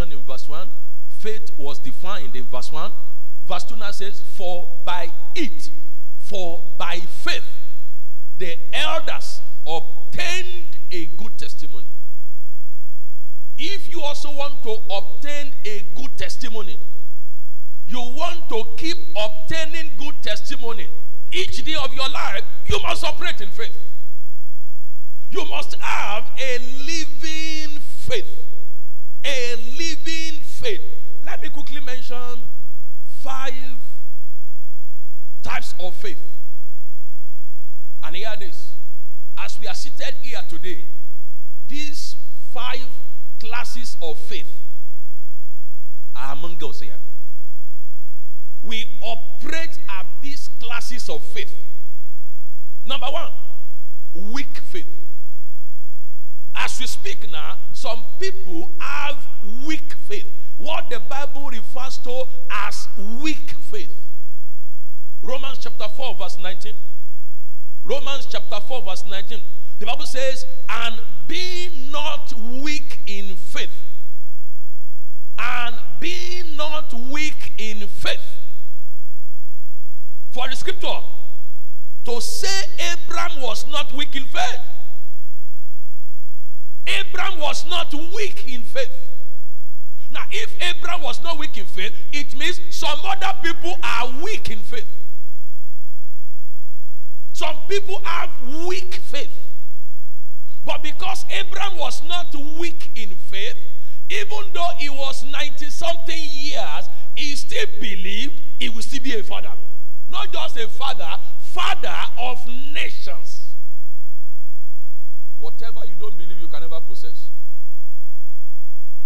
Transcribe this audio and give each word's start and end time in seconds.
mentioned 0.00 0.20
in 0.20 0.26
verse 0.26 0.48
1. 0.48 0.68
Faith 1.18 1.50
was 1.58 1.78
defined 1.78 2.34
in 2.34 2.44
verse 2.44 2.72
1. 2.72 2.90
Verse 3.46 3.64
2 3.64 3.76
now 3.76 3.90
says, 3.90 4.20
For 4.20 4.68
by 4.84 5.10
it, 5.34 5.70
for 6.20 6.62
by 6.78 7.00
faith, 7.00 7.44
the 8.38 8.56
elders 8.72 9.42
obtained 9.66 10.78
a 10.90 11.06
good 11.06 11.36
testimony. 11.36 11.86
If 13.58 13.90
you 13.90 14.00
also 14.00 14.34
want 14.34 14.62
to 14.62 14.78
obtain 14.90 15.52
a 15.64 15.84
good 15.94 16.16
testimony, 16.16 16.78
you 17.86 17.98
want 17.98 18.48
to 18.48 18.64
keep 18.78 18.96
obtaining 19.16 19.90
good 19.98 20.14
testimony 20.22 20.86
each 21.32 21.62
day 21.64 21.74
of 21.74 21.92
your 21.92 22.08
life, 22.08 22.42
you 22.66 22.80
must 22.82 23.04
operate 23.04 23.40
in 23.40 23.50
faith. 23.50 23.76
You 25.30 25.44
must 25.44 25.74
have 25.74 26.24
a 26.40 26.58
living 26.84 27.78
faith. 27.80 28.49
A 29.24 29.56
living 29.78 30.40
faith. 30.40 30.80
Let 31.24 31.42
me 31.42 31.48
quickly 31.48 31.80
mention 31.80 32.38
five 33.20 33.52
types 35.42 35.74
of 35.78 35.94
faith. 35.94 36.20
And 38.02 38.16
hear 38.16 38.34
this. 38.38 38.72
As 39.36 39.58
we 39.60 39.66
are 39.66 39.74
seated 39.74 40.14
here 40.22 40.40
today, 40.48 40.84
these 41.68 42.16
five 42.52 42.86
classes 43.38 43.96
of 44.02 44.18
faith 44.18 44.50
are 46.16 46.32
among 46.32 46.56
us 46.62 46.80
here. 46.80 46.98
We 48.62 48.86
operate 49.00 49.78
at 49.88 50.06
these 50.20 50.48
classes 50.60 51.08
of 51.08 51.22
faith. 51.22 51.54
Number 52.84 53.06
one, 53.06 53.30
weak 54.32 54.58
faith. 54.58 54.86
As 56.62 56.78
we 56.78 56.86
speak 56.86 57.30
now, 57.32 57.56
some 57.72 58.04
people 58.18 58.70
have 58.78 59.16
weak 59.66 59.94
faith. 60.06 60.26
What 60.58 60.90
the 60.90 61.00
Bible 61.00 61.48
refers 61.48 61.96
to 61.98 62.24
as 62.50 62.86
weak 63.22 63.52
faith. 63.70 63.90
Romans 65.22 65.56
chapter 65.58 65.88
4, 65.88 66.14
verse 66.16 66.38
19. 66.38 66.74
Romans 67.82 68.26
chapter 68.30 68.60
4, 68.60 68.82
verse 68.82 69.04
19. 69.08 69.40
The 69.78 69.86
Bible 69.86 70.04
says, 70.04 70.44
And 70.68 70.96
be 71.26 71.88
not 71.90 72.30
weak 72.34 72.98
in 73.06 73.36
faith. 73.36 73.72
And 75.38 75.76
be 75.98 76.42
not 76.56 76.92
weak 76.92 77.54
in 77.56 77.86
faith. 77.86 78.20
For 80.30 80.46
the 80.46 80.56
scripture, 80.56 80.98
to 82.04 82.20
say 82.20 82.64
Abraham 82.92 83.40
was 83.40 83.66
not 83.68 83.94
weak 83.94 84.14
in 84.14 84.24
faith. 84.24 84.60
Abraham 86.98 87.40
was 87.40 87.68
not 87.68 87.92
weak 88.14 88.44
in 88.46 88.62
faith. 88.62 88.90
Now, 90.10 90.24
if 90.30 90.52
Abraham 90.60 91.02
was 91.02 91.22
not 91.22 91.38
weak 91.38 91.56
in 91.56 91.64
faith, 91.64 91.92
it 92.12 92.36
means 92.36 92.60
some 92.70 92.98
other 93.04 93.32
people 93.42 93.74
are 93.82 94.10
weak 94.22 94.50
in 94.50 94.58
faith. 94.58 94.86
Some 97.32 97.56
people 97.68 98.00
have 98.04 98.30
weak 98.66 98.94
faith. 98.94 99.30
But 100.64 100.82
because 100.82 101.24
Abraham 101.30 101.78
was 101.78 102.02
not 102.02 102.34
weak 102.58 102.90
in 102.96 103.10
faith, 103.10 103.56
even 104.10 104.52
though 104.52 104.70
he 104.76 104.90
was 104.90 105.24
90 105.24 105.70
something 105.70 106.18
years, 106.18 106.88
he 107.16 107.36
still 107.36 107.66
believed 107.80 108.40
he 108.58 108.68
will 108.68 108.82
still 108.82 109.02
be 109.02 109.14
a 109.18 109.22
father. 109.22 109.52
Not 110.10 110.32
just 110.32 110.56
a 110.56 110.68
father, 110.68 111.08
father 111.40 111.96
of 112.18 112.44
nations. 112.72 113.39
Whatever 115.40 115.80
you 115.86 115.94
don't 115.98 116.16
believe, 116.16 116.38
you 116.40 116.48
can 116.48 116.60
never 116.60 116.80
possess. 116.80 117.30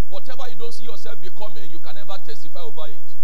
Whatever 0.09 0.43
you 0.49 0.57
don't 0.59 0.75
see 0.75 0.85
yourself 0.85 1.21
becoming, 1.23 1.71
you 1.71 1.79
can 1.79 1.95
never 1.95 2.19
testify 2.25 2.61
over 2.61 2.87
it. 2.89 3.15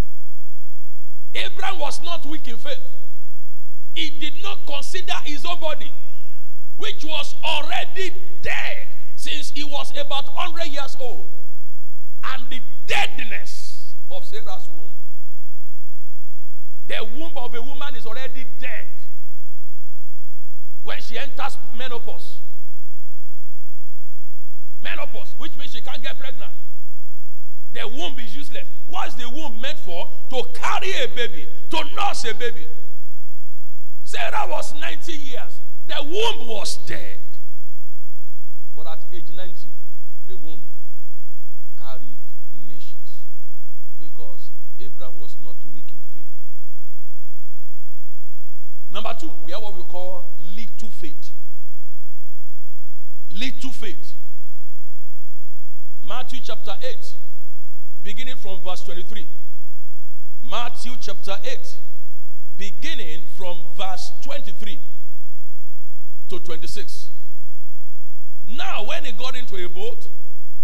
Abraham 1.34 1.78
was 1.78 2.02
not 2.02 2.24
weak 2.26 2.48
in 2.48 2.56
faith. 2.56 2.80
He 3.94 4.10
did 4.10 4.42
not 4.42 4.64
consider 4.66 5.12
his 5.24 5.44
own 5.44 5.60
body, 5.60 5.92
which 6.76 7.04
was 7.04 7.34
already 7.44 8.12
dead 8.42 8.86
since 9.16 9.50
he 9.50 9.64
was 9.64 9.90
about 9.98 10.26
100 10.34 10.72
years 10.72 10.96
old, 11.00 11.28
and 12.32 12.44
the 12.48 12.60
deadness 12.86 13.94
of 14.10 14.24
Sarah's 14.24 14.68
womb. 14.68 14.90
The 16.86 17.04
womb 17.18 17.32
of 17.36 17.54
a 17.54 17.62
woman 17.62 17.96
is 17.96 18.06
already 18.06 18.46
dead 18.58 18.86
when 20.82 21.00
she 21.00 21.18
enters 21.18 21.58
menopause. 21.76 22.38
Menopause, 24.82 25.34
which 25.38 25.56
means 25.58 25.72
she 25.72 25.80
can't 25.80 26.02
get 26.02 26.18
pregnant. 26.18 26.52
The 27.72 27.86
womb 27.86 28.18
is 28.18 28.34
useless. 28.34 28.66
What 28.88 29.08
is 29.08 29.14
the 29.14 29.28
womb 29.28 29.60
meant 29.60 29.78
for? 29.78 30.08
To 30.30 30.42
carry 30.54 30.90
a 31.04 31.08
baby, 31.08 31.46
to 31.70 31.84
nurse 31.94 32.24
a 32.24 32.34
baby. 32.34 32.66
Sarah 34.04 34.46
was 34.48 34.74
90 34.74 35.12
years. 35.12 35.60
The 35.86 36.02
womb 36.02 36.48
was 36.48 36.78
dead. 36.86 37.18
But 38.74 38.86
at 38.86 38.98
age 39.12 39.30
90, 39.34 39.54
the 40.26 40.36
womb 40.36 40.60
carried 41.78 42.16
nations 42.68 43.22
because 44.00 44.50
Abraham 44.80 45.20
was 45.20 45.36
not 45.44 45.56
weak 45.72 45.84
in 45.88 45.98
faith. 46.14 46.26
Number 48.92 49.14
two, 49.20 49.30
we 49.44 49.52
have 49.52 49.62
what 49.62 49.76
we 49.76 49.82
call 49.84 50.30
little 50.56 50.90
faith. 50.90 51.30
Little 53.32 53.72
faith. 53.72 54.14
Matthew 56.10 56.40
chapter 56.42 56.74
8, 56.82 57.14
beginning 58.02 58.34
from 58.34 58.58
verse 58.62 58.82
23. 58.82 59.28
Matthew 60.50 60.90
chapter 61.00 61.36
8, 61.44 61.76
beginning 62.58 63.20
from 63.36 63.58
verse 63.78 64.10
23 64.24 64.80
to 66.30 66.38
26. 66.40 67.10
Now, 68.48 68.88
when 68.88 69.04
he 69.04 69.12
got 69.12 69.36
into 69.36 69.64
a 69.64 69.68
boat, 69.68 70.08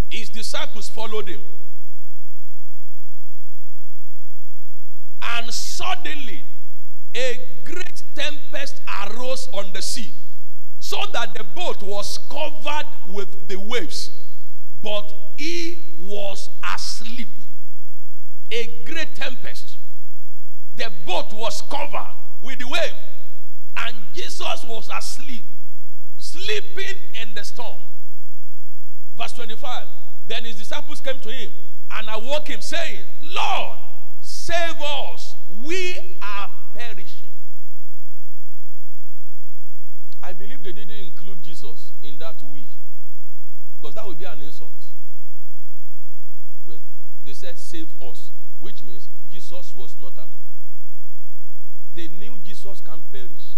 his 0.09 0.29
disciples 0.29 0.89
followed 0.89 1.29
him. 1.29 1.39
And 5.21 5.53
suddenly, 5.53 6.43
a 7.15 7.39
great 7.63 8.03
tempest 8.13 8.81
arose 9.05 9.47
on 9.53 9.71
the 9.71 9.81
sea, 9.81 10.11
so 10.81 10.97
that 11.13 11.33
the 11.35 11.45
boat 11.45 11.81
was 11.81 12.19
covered 12.29 12.87
with 13.07 13.47
the 13.47 13.55
waves, 13.57 14.11
but 14.83 15.23
he 15.37 15.79
was 15.99 16.49
asleep. 16.73 17.29
A 18.51 18.83
great 18.85 19.13
tempest. 19.15 19.77
The 20.75 20.91
boat 21.05 21.33
was 21.33 21.61
covered 21.63 22.13
with 22.41 22.59
the 22.59 22.67
wave, 22.67 22.93
and 23.77 23.95
Jesus 24.13 24.63
was 24.63 24.89
asleep, 24.93 25.43
sleeping 26.17 26.95
in 27.21 27.29
the 27.33 27.43
storm. 27.43 27.77
Verse 29.17 29.33
25. 29.33 29.87
Then 30.27 30.45
his 30.45 30.57
disciples 30.57 31.01
came 31.01 31.19
to 31.19 31.29
him 31.29 31.51
and 31.91 32.07
awoke 32.09 32.47
him, 32.47 32.61
saying, 32.61 33.03
Lord, 33.23 33.77
save 34.21 34.75
us. 34.81 35.35
We 35.65 36.17
are 36.21 36.49
perishing. 36.73 37.29
I 40.21 40.33
believe 40.33 40.63
they 40.63 40.73
didn't 40.73 40.97
include 40.97 41.41
Jesus 41.41 41.91
in 42.03 42.17
that 42.17 42.35
we, 42.53 42.65
because 43.79 43.95
that 43.95 44.05
would 44.05 44.17
be 44.17 44.25
an 44.25 44.41
insult. 44.41 44.73
Well, 46.67 46.79
they 47.25 47.33
said, 47.33 47.57
Save 47.57 47.89
us, 48.01 48.31
which 48.59 48.83
means 48.83 49.07
Jesus 49.31 49.73
was 49.75 49.95
not 50.01 50.13
among. 50.17 50.43
They 51.95 52.07
knew 52.07 52.37
Jesus 52.43 52.81
can 52.81 52.99
perish. 53.11 53.55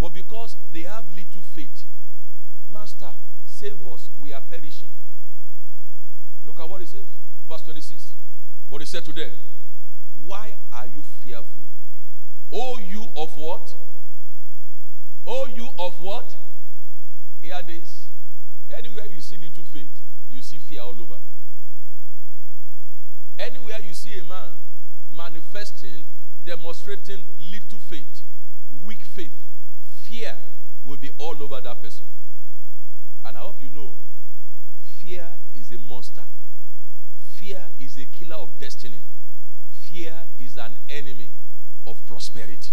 But 0.00 0.14
because 0.14 0.56
they 0.72 0.82
have 0.82 1.04
little 1.16 1.42
faith, 1.54 1.84
Master, 2.72 3.10
save 3.46 3.84
us, 3.86 4.10
we 4.20 4.32
are 4.32 4.40
perishing. 4.40 4.88
Look 6.46 6.60
at 6.60 6.68
what 6.68 6.80
he 6.80 6.86
says, 6.86 7.04
verse 7.48 7.62
26. 7.62 8.12
But 8.70 8.80
he 8.80 8.86
said 8.86 9.04
to 9.04 9.12
them, 9.12 9.30
Why 10.26 10.54
are 10.72 10.86
you 10.86 11.02
fearful? 11.22 11.62
O 12.52 12.78
you 12.78 13.06
of 13.16 13.32
what? 13.36 13.74
O 15.26 15.46
you 15.46 15.68
of 15.78 15.94
what? 16.00 16.36
Hear 17.42 17.60
this. 17.66 18.06
Anywhere 18.76 19.06
you 19.06 19.20
see 19.20 19.36
little 19.36 19.64
faith, 19.64 19.90
you 20.30 20.42
see 20.42 20.58
fear 20.58 20.82
all 20.82 20.94
over. 21.00 21.16
Anywhere 23.38 23.78
you 23.86 23.92
see 23.92 24.18
a 24.18 24.24
man 24.24 24.50
manifesting, 25.16 26.04
demonstrating 26.44 27.20
little 27.50 27.78
faith, 27.78 28.22
weak 28.84 29.02
faith, 29.02 29.32
fear 30.02 30.34
will 30.84 30.96
be 30.96 31.10
all 31.18 31.42
over 31.42 31.60
that 31.60 31.82
person. 31.82 32.04
And 33.24 33.36
I 33.36 33.40
hope 33.40 33.56
you 33.62 33.70
know, 33.74 33.92
fear 35.00 35.26
is 35.54 35.70
a 35.72 35.78
monster. 35.78 36.22
Fear 37.36 37.62
is 37.80 37.98
a 37.98 38.04
killer 38.04 38.36
of 38.36 38.58
destiny. 38.60 38.98
Fear 39.90 40.14
is 40.38 40.56
an 40.56 40.72
enemy 40.88 41.28
of 41.86 42.04
prosperity. 42.06 42.72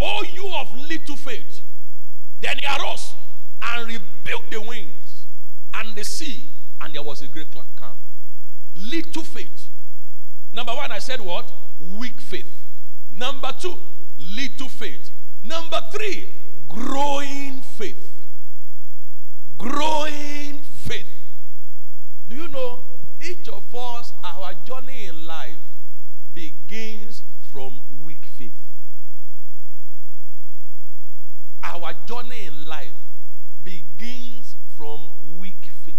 O 0.00 0.24
you 0.34 0.48
of 0.54 0.74
little 0.74 1.16
faith, 1.16 1.62
then 2.40 2.58
he 2.58 2.66
arose 2.66 3.14
and 3.62 3.86
rebuked 3.86 4.50
the 4.50 4.60
winds 4.60 5.24
and 5.74 5.94
the 5.94 6.04
sea, 6.04 6.50
and 6.82 6.94
there 6.94 7.02
was 7.02 7.22
a 7.22 7.28
great 7.28 7.48
calm. 7.76 7.96
Little 8.76 9.22
faith. 9.22 9.68
Number 10.52 10.74
one, 10.74 10.90
I 10.90 10.98
said 10.98 11.20
what? 11.20 11.50
Weak 11.80 12.20
faith. 12.20 12.46
Number 13.12 13.52
two, 13.58 13.78
little 14.18 14.68
faith. 14.68 15.10
Number 15.44 15.80
three, 15.90 16.28
growing 16.68 17.62
faith. 17.62 18.12
Growing 19.58 20.60
faith. 20.62 21.06
Do 22.28 22.36
you 22.36 22.48
know 22.48 22.80
each 23.20 23.48
of 23.48 23.62
us, 23.74 24.12
our 24.24 24.52
journey 24.66 25.06
in 25.06 25.26
life 25.26 25.54
begins 26.34 27.22
from 27.52 27.80
weak 28.04 28.24
faith. 28.36 28.52
Our 31.62 31.94
journey 32.06 32.46
in 32.46 32.64
life 32.64 32.92
begins 33.62 34.56
from 34.76 35.00
weak 35.38 35.70
faith. 35.84 35.94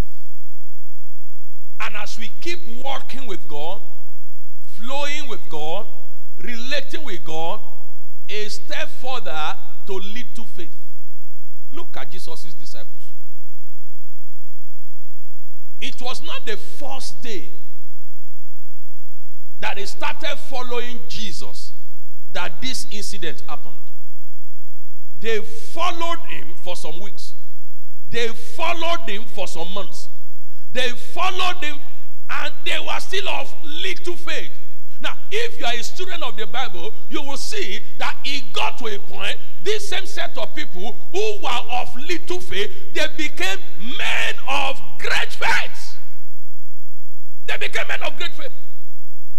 And 1.79 1.92
as 2.03 2.19
we 2.19 2.29
keep 2.41 2.59
working 2.83 3.25
with 3.27 3.47
God, 3.47 3.81
flowing 4.77 5.29
with 5.29 5.39
God, 5.49 5.85
relating 6.43 7.05
with 7.05 7.23
God, 7.23 7.61
a 8.29 8.49
step 8.49 8.89
further 8.89 9.55
to 9.87 9.93
lead 9.93 10.25
to 10.35 10.43
faith. 10.43 10.75
Look 11.71 11.95
at 11.95 12.11
Jesus' 12.11 12.53
disciples. 12.55 13.09
It 15.79 16.01
was 16.01 16.21
not 16.23 16.45
the 16.45 16.57
first 16.57 17.23
day 17.23 17.49
that 19.61 19.77
they 19.77 19.85
started 19.85 20.35
following 20.49 20.99
Jesus 21.07 21.71
that 22.33 22.61
this 22.61 22.85
incident 22.91 23.43
happened. 23.47 23.75
They 25.21 25.39
followed 25.39 26.19
him 26.27 26.47
for 26.63 26.75
some 26.75 26.99
weeks. 26.99 27.33
They 28.11 28.27
followed 28.27 29.07
him 29.07 29.23
for 29.23 29.47
some 29.47 29.73
months. 29.73 30.09
They 30.73 30.89
followed 30.89 31.63
him 31.63 31.77
and 32.29 32.53
they 32.65 32.79
were 32.79 32.99
still 32.99 33.27
of 33.29 33.53
little 33.63 34.15
faith. 34.15 34.51
Now, 35.01 35.17
if 35.31 35.59
you 35.59 35.65
are 35.65 35.73
a 35.73 35.83
student 35.83 36.23
of 36.23 36.37
the 36.37 36.45
Bible, 36.45 36.93
you 37.09 37.21
will 37.21 37.37
see 37.37 37.81
that 37.99 38.15
it 38.23 38.53
got 38.53 38.77
to 38.77 38.87
a 38.87 38.97
point, 38.99 39.37
this 39.63 39.89
same 39.89 40.05
set 40.05 40.37
of 40.37 40.55
people 40.55 40.95
who 41.11 41.39
were 41.43 41.61
of 41.71 41.95
little 41.95 42.39
faith, 42.39 42.71
they 42.93 43.05
became 43.17 43.57
men 43.79 44.35
of 44.47 44.79
great 44.99 45.31
faith. 45.31 45.97
They 47.47 47.57
became 47.57 47.87
men 47.87 48.01
of 48.03 48.17
great 48.17 48.33
faith. 48.33 48.51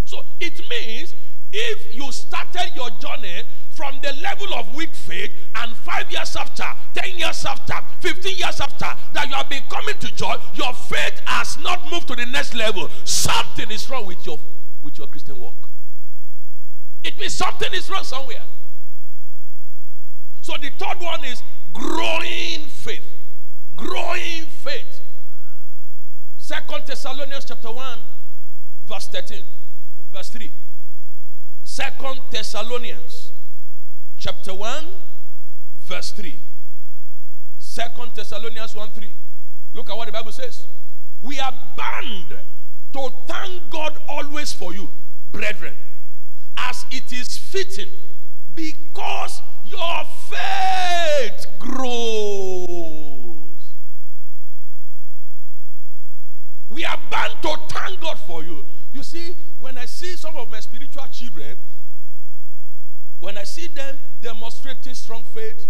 So 0.04 0.22
it 0.38 0.60
means 0.68 1.14
if 1.54 1.94
you 1.94 2.10
started 2.10 2.72
your 2.74 2.90
journey 2.98 3.42
from 3.70 3.98
the 4.02 4.12
level 4.14 4.52
of 4.54 4.74
weak 4.74 4.92
faith 4.92 5.30
and 5.54 5.76
five 5.76 6.10
years 6.10 6.34
after, 6.34 6.64
ten 6.94 7.16
years 7.16 7.44
after, 7.44 7.74
fifteen 8.00 8.36
years 8.36 8.60
after 8.60 8.86
that 9.12 9.28
you 9.28 9.34
have 9.34 9.48
been 9.48 9.62
coming 9.70 9.94
to 9.98 10.12
church, 10.14 10.40
your 10.54 10.72
faith 10.74 11.20
has 11.26 11.58
not 11.60 11.88
moved 11.90 12.08
to 12.08 12.16
the 12.16 12.26
next 12.26 12.54
level. 12.54 12.88
Something 13.04 13.70
is 13.70 13.88
wrong 13.88 14.04
with 14.04 14.24
your 14.26 14.40
with 14.82 14.98
your 14.98 15.06
Christian 15.06 15.38
walk. 15.38 15.68
It 17.04 17.18
means 17.18 17.34
something 17.34 17.72
is 17.72 17.88
wrong 17.88 18.02
somewhere. 18.02 18.42
So 20.40 20.54
the 20.60 20.70
third 20.76 21.00
one 21.00 21.24
is 21.24 21.42
growing 21.72 22.66
faith. 22.66 23.04
Growing 23.76 24.42
faith. 24.46 25.00
Second 26.36 26.82
Thessalonians 26.86 27.46
chapter 27.46 27.72
1, 27.72 27.98
verse 28.86 29.08
13, 29.08 29.42
verse 30.12 30.28
3. 30.28 30.50
Second 31.74 32.20
Thessalonians 32.30 33.32
chapter 34.16 34.54
1, 34.54 34.84
verse 35.82 36.12
3. 36.12 36.38
Second 37.58 38.12
Thessalonians 38.14 38.76
1 38.76 38.90
3. 38.90 39.12
Look 39.74 39.90
at 39.90 39.96
what 39.96 40.06
the 40.06 40.12
Bible 40.12 40.30
says. 40.30 40.68
We 41.20 41.40
are 41.40 41.52
bound 41.76 42.26
to 42.92 43.10
thank 43.26 43.70
God 43.70 43.98
always 44.08 44.52
for 44.52 44.72
you, 44.72 44.88
brethren, 45.32 45.74
as 46.56 46.84
it 46.92 47.12
is 47.12 47.36
fitting, 47.36 47.90
because 48.54 49.42
your 49.66 50.04
faith 50.30 51.46
grows. 51.58 52.54
We 56.70 56.84
are 56.84 57.00
bound 57.10 57.42
to 57.42 57.56
thank 57.68 58.00
God 58.00 58.20
for 58.20 58.44
you. 58.44 58.64
You 58.94 59.02
see, 59.02 59.36
when 59.58 59.76
I 59.76 59.86
see 59.86 60.14
some 60.14 60.36
of 60.36 60.48
my 60.50 60.60
spiritual 60.60 61.06
children, 61.08 61.56
when 63.18 63.36
I 63.36 63.42
see 63.42 63.66
them 63.66 63.98
demonstrating 64.22 64.94
strong 64.94 65.24
faith, 65.24 65.66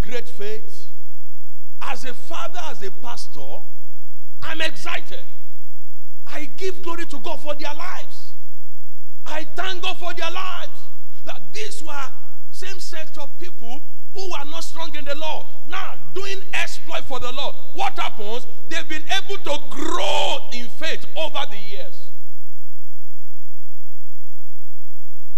great 0.00 0.28
faith, 0.28 0.88
as 1.80 2.04
a 2.04 2.12
father, 2.12 2.58
as 2.64 2.82
a 2.82 2.90
pastor, 2.90 3.58
I'm 4.42 4.60
excited. 4.60 5.22
I 6.26 6.46
give 6.56 6.82
glory 6.82 7.06
to 7.06 7.20
God 7.20 7.40
for 7.40 7.54
their 7.54 7.74
lives. 7.74 8.32
I 9.24 9.44
thank 9.44 9.82
God 9.82 9.96
for 9.96 10.12
their 10.14 10.30
lives. 10.30 10.80
That 11.26 11.42
these 11.54 11.80
were 11.82 12.08
same 12.54 12.78
set 12.78 13.18
of 13.18 13.28
people 13.40 13.82
who 14.14 14.32
are 14.32 14.44
not 14.44 14.62
strong 14.62 14.94
in 14.94 15.04
the 15.04 15.14
law. 15.16 15.44
Now, 15.68 15.94
doing 16.14 16.38
exploit 16.52 17.02
for 17.02 17.18
the 17.18 17.32
law. 17.32 17.52
What 17.72 17.98
happens? 17.98 18.46
They've 18.70 18.88
been 18.88 19.02
able 19.10 19.42
to 19.42 19.58
grow 19.70 20.38
in 20.52 20.68
faith 20.68 21.04
over 21.16 21.40
the 21.50 21.56
years. 21.56 22.10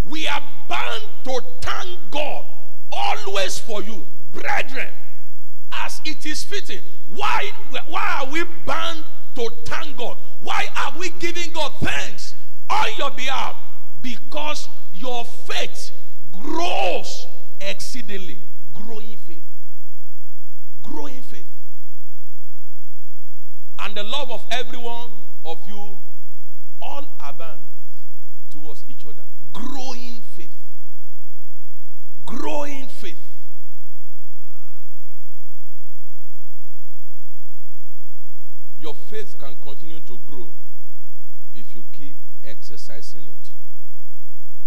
We 0.04 0.28
are 0.28 0.42
bound 0.68 1.02
to 1.24 1.40
thank 1.62 1.98
God 2.10 2.44
always 2.92 3.58
for 3.58 3.82
you, 3.82 4.06
brethren, 4.32 4.90
as 5.72 6.02
it 6.04 6.26
is 6.26 6.44
fitting. 6.44 6.82
Why, 7.08 7.50
why 7.88 8.20
are 8.20 8.30
we 8.30 8.44
bound 8.66 9.04
to 9.36 9.50
thank 9.64 9.96
God? 9.96 10.18
Why 10.42 10.66
are 10.76 10.92
we 10.98 11.10
giving 11.18 11.50
God 11.52 11.72
thanks 11.80 12.34
on 12.68 12.88
your 12.98 13.10
behalf? 13.10 13.56
Because 14.02 14.68
your 14.94 15.24
faith 15.24 15.75
exceedingly. 18.16 18.42
Growing 18.74 19.16
faith. 19.26 19.44
Growing 20.82 21.22
faith. 21.22 21.46
And 23.78 23.94
the 23.94 24.02
love 24.02 24.30
of 24.30 24.44
every 24.50 24.78
one 24.78 25.10
of 25.44 25.58
you 25.66 25.98
all 26.80 27.06
abounds 27.20 27.62
towards 28.50 28.84
each 28.88 29.04
other. 29.06 29.22
Growing 29.52 30.20
faith. 30.34 30.50
Growing 32.24 32.86
faith. 32.88 33.18
Your 38.80 38.94
faith 38.94 39.36
can 39.38 39.56
continue 39.62 40.00
to 40.00 40.20
grow 40.26 40.48
if 41.54 41.74
you 41.74 41.82
keep 41.92 42.16
exercising 42.44 43.22
it. 43.22 43.50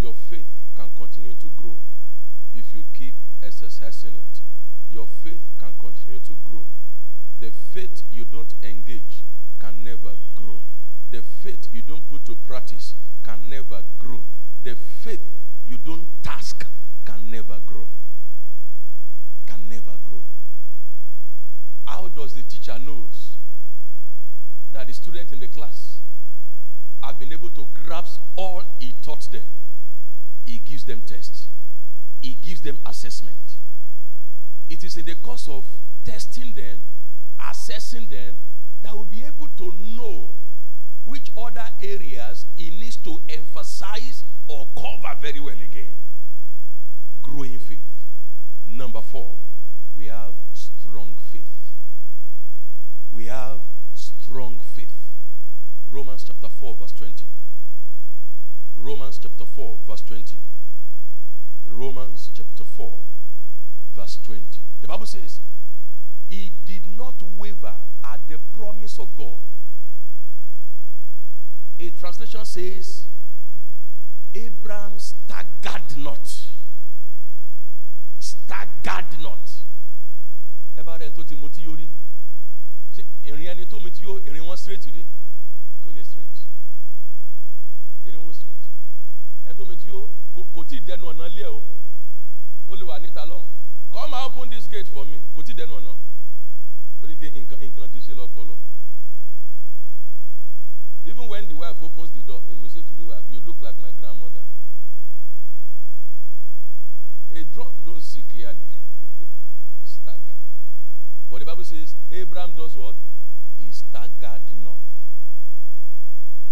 Your 0.01 0.13
faith 0.13 0.47
can 0.75 0.89
continue 0.97 1.33
to 1.35 1.49
grow 1.57 1.77
if 2.53 2.73
you 2.73 2.83
keep 2.93 3.13
exercising 3.43 4.13
it. 4.15 4.39
Your 4.91 5.07
faith 5.23 5.41
can 5.59 5.73
continue 5.79 6.19
to 6.19 6.35
grow. 6.43 6.63
The 7.39 7.51
faith 7.51 8.03
you 8.11 8.25
don't 8.25 8.53
engage 8.63 9.23
can 9.59 9.83
never 9.83 10.13
grow. 10.35 10.59
The 11.11 11.21
faith 11.21 11.67
you 11.71 11.81
don't 11.81 12.07
put 12.09 12.25
to 12.25 12.35
practice 12.35 12.93
can 13.23 13.49
never 13.49 13.81
grow. 13.99 14.21
The 14.63 14.75
faith 14.75 15.21
you 15.67 15.77
don't 15.77 16.05
task 16.23 16.65
can 17.05 17.29
never 17.29 17.59
grow. 17.65 17.87
Can 19.47 19.69
never 19.69 19.93
grow. 20.03 20.23
How 21.85 22.07
does 22.07 22.33
the 22.33 22.41
teacher 22.43 22.77
knows 22.79 23.35
that 24.73 24.87
the 24.87 24.93
student 24.93 25.31
in 25.31 25.39
the 25.39 25.47
class 25.47 25.97
have 27.03 27.19
been 27.19 27.31
able 27.33 27.49
to 27.49 27.67
grasp 27.73 28.21
all 28.35 28.63
he 28.79 28.93
taught 29.03 29.31
them? 29.31 29.41
he 30.49 30.57
gives 30.65 30.83
them 30.85 31.01
tests, 31.05 31.47
he 32.21 32.35
gives 32.45 32.61
them 32.61 32.77
assessment. 32.85 33.35
It 34.69 34.83
is 34.83 34.97
in 34.97 35.05
the 35.05 35.15
course 35.15 35.47
of 35.47 35.65
testing 36.05 36.53
them, 36.53 36.77
assessing 37.49 38.07
them, 38.07 38.35
that 38.83 38.93
we'll 38.93 39.05
be 39.05 39.23
able 39.23 39.47
to 39.57 39.73
know 39.95 40.29
which 41.05 41.31
other 41.37 41.67
areas 41.81 42.45
he 42.55 42.69
needs 42.69 42.97
to 42.97 43.19
emphasize 43.29 44.23
or 44.47 44.67
cover 44.75 45.15
very 45.21 45.39
well 45.39 45.55
again. 45.55 45.93
Growing 47.23 47.57
faith. 47.59 47.79
Number 48.67 49.01
four, 49.01 49.35
we 49.97 50.05
have 50.05 50.35
strong 50.53 51.15
faith. 51.31 51.47
We 53.11 53.25
have 53.25 53.59
strong 53.95 54.59
faith. 54.75 54.91
Romans 55.91 56.23
chapter 56.25 56.47
4, 56.47 56.75
verse 56.75 56.91
20. 56.91 57.25
Romans 58.77 59.19
chapter 59.21 59.45
4, 59.45 59.79
verse 59.87 60.01
20. 60.01 60.37
Romans 61.71 62.29
chapter 62.35 62.63
4, 62.63 62.91
verse 63.95 64.19
20. 64.23 64.41
The 64.81 64.87
Bible 64.87 65.05
says, 65.05 65.39
He 66.29 66.51
did 66.65 66.81
not 66.97 67.21
waver 67.37 67.73
at 68.03 68.19
the 68.27 68.37
promise 68.57 68.99
of 68.99 69.09
God. 69.17 69.39
A 71.79 71.89
translation 71.91 72.43
says, 72.45 73.05
Abraham 74.35 74.91
staggered 74.97 75.97
not. 75.97 76.45
Staggered 78.19 79.19
not. 79.21 79.39
Tó 80.75 81.23
tó 81.23 81.35
straight 84.57 84.81
straight. 84.81 84.83
Straight. 84.83 85.05
Ẹ 89.49 89.53
tó 89.57 89.63
mu 89.65 89.73
tí 89.75 89.85
yóò 89.89 90.01
kò 90.53 90.61
tí 90.69 90.75
ì 90.77 90.85
dẹnu 90.87 91.05
ọ̀nà 91.11 91.25
lé 91.35 91.43
o. 91.55 91.57
Ó 92.69 92.97
níta 92.99 93.25
lọ. 93.25 93.39
Come 93.91 94.13
and 94.13 94.25
open 94.27 94.49
this 94.49 94.67
gate 94.67 94.87
for 94.93 95.05
me. 95.05 95.17
Kò 95.35 95.41
tí 95.43 95.51
ì 95.53 95.57
dẹnu 95.57 95.73
ọ̀nà. 95.79 95.91
Orí 97.03 97.15
ké 97.19 97.27
nǹkan 97.31 97.59
nǹkan 97.59 97.89
ti 97.93 97.99
ṣe 98.05 98.13
lọ́pọ̀lọ́. 98.13 98.57
Even 101.05 101.27
when 101.27 101.47
the 101.47 101.55
wife 101.55 101.81
opens 101.81 102.11
the 102.11 102.19
door, 102.27 102.41
he 102.49 102.55
will 102.55 102.69
say 102.69 102.81
to 102.81 102.93
the 102.97 103.03
wife, 103.05 103.25
You 103.31 103.39
look 103.47 103.57
like 103.61 103.77
my 103.81 103.89
grandmother. 103.99 104.43
A 107.33 107.43
drunk 107.53 107.73
don't 107.85 108.01
see 108.03 108.21
clearly. 108.29 108.69
Stagger. 109.85 110.37
But 111.31 111.39
the 111.39 111.45
Bible 111.45 111.63
says, 111.63 111.95
Abraham 112.11 112.51
does 112.55 112.75
what? 112.77 112.95
He 113.57 113.71
staggered 113.71 114.45
not. 114.63 114.77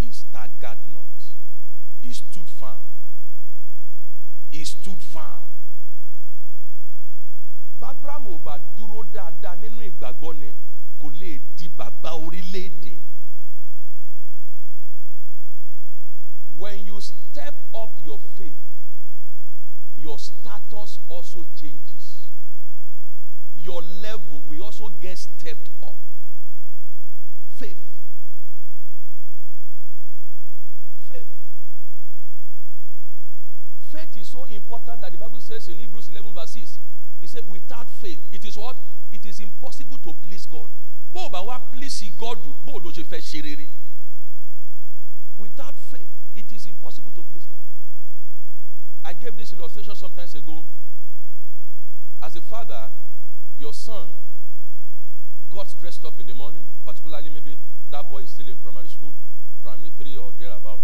He 0.00 0.10
staggered 0.12 0.82
not. 0.92 1.06
He 2.00 2.12
stood 2.12 2.48
firm. 2.48 2.82
He 4.50 4.64
stood 4.64 4.98
firm. 5.02 5.42
Bábrám 7.80 8.26
ò 8.26 8.38
bá 8.44 8.58
dúró 8.76 9.02
dáadáa 9.14 9.54
nínú 9.62 9.80
ìgbàgbọ́ 9.90 10.32
ni 10.40 10.48
kò 11.00 11.08
lè 11.20 11.38
di 11.56 11.68
bàbá 11.78 12.10
orílẹ̀-èdè. 12.24 12.94
When 16.58 16.86
you 16.86 17.00
step 17.00 17.54
up 17.72 17.90
your 18.04 18.18
faith, 18.36 18.58
your 19.96 20.18
status 20.18 20.98
also 21.08 21.44
changes. 21.60 22.26
Your 23.56 23.80
level 23.82 24.42
will 24.48 24.64
also 24.64 24.88
get 25.00 25.18
stepped 25.18 25.70
up. 25.84 25.94
Faith. 27.56 27.78
Faith 33.92 34.16
is 34.16 34.27
so 34.38 34.54
important 34.54 35.00
that 35.00 35.10
the 35.10 35.18
Bible 35.18 35.40
says 35.40 35.66
in 35.68 35.74
Hebrews 35.74 36.08
11 36.10 36.32
verse 36.32 36.52
6, 36.52 36.78
He 37.20 37.26
said, 37.26 37.42
without 37.48 37.90
faith, 37.90 38.20
it 38.32 38.44
is 38.44 38.56
what? 38.56 38.76
It 39.12 39.24
is 39.26 39.40
impossible 39.40 39.98
to 39.98 40.14
please 40.28 40.46
God. 40.46 40.68
Bó 41.12 41.28
bá 41.28 41.42
wá 41.42 41.58
please 41.72 42.12
God, 42.20 42.38
bó 42.64 42.74
o 42.74 42.80
fẹ́. 42.80 43.68
Without 45.38 45.74
faith, 45.90 46.08
it 46.36 46.52
is 46.52 46.66
impossible 46.66 47.10
to 47.12 47.22
please 47.22 47.46
God. 47.46 47.64
I 49.04 49.12
gave 49.14 49.36
this 49.36 49.52
illustration 49.52 49.96
some 49.96 50.10
times 50.12 50.34
ago. 50.34 50.64
As 52.22 52.36
a 52.36 52.40
father, 52.42 52.90
your 53.58 53.72
son 53.72 54.06
got 55.50 55.74
dressed 55.80 56.04
up 56.04 56.20
in 56.20 56.26
the 56.26 56.34
morning, 56.34 56.62
particularly 56.84 57.30
maybe 57.30 57.56
that 57.90 58.08
boy 58.10 58.18
is 58.22 58.30
still 58.30 58.48
in 58.48 58.56
primary 58.56 58.88
school, 58.88 59.12
primary 59.62 59.90
three 59.98 60.16
or 60.16 60.30
thereabout. 60.38 60.80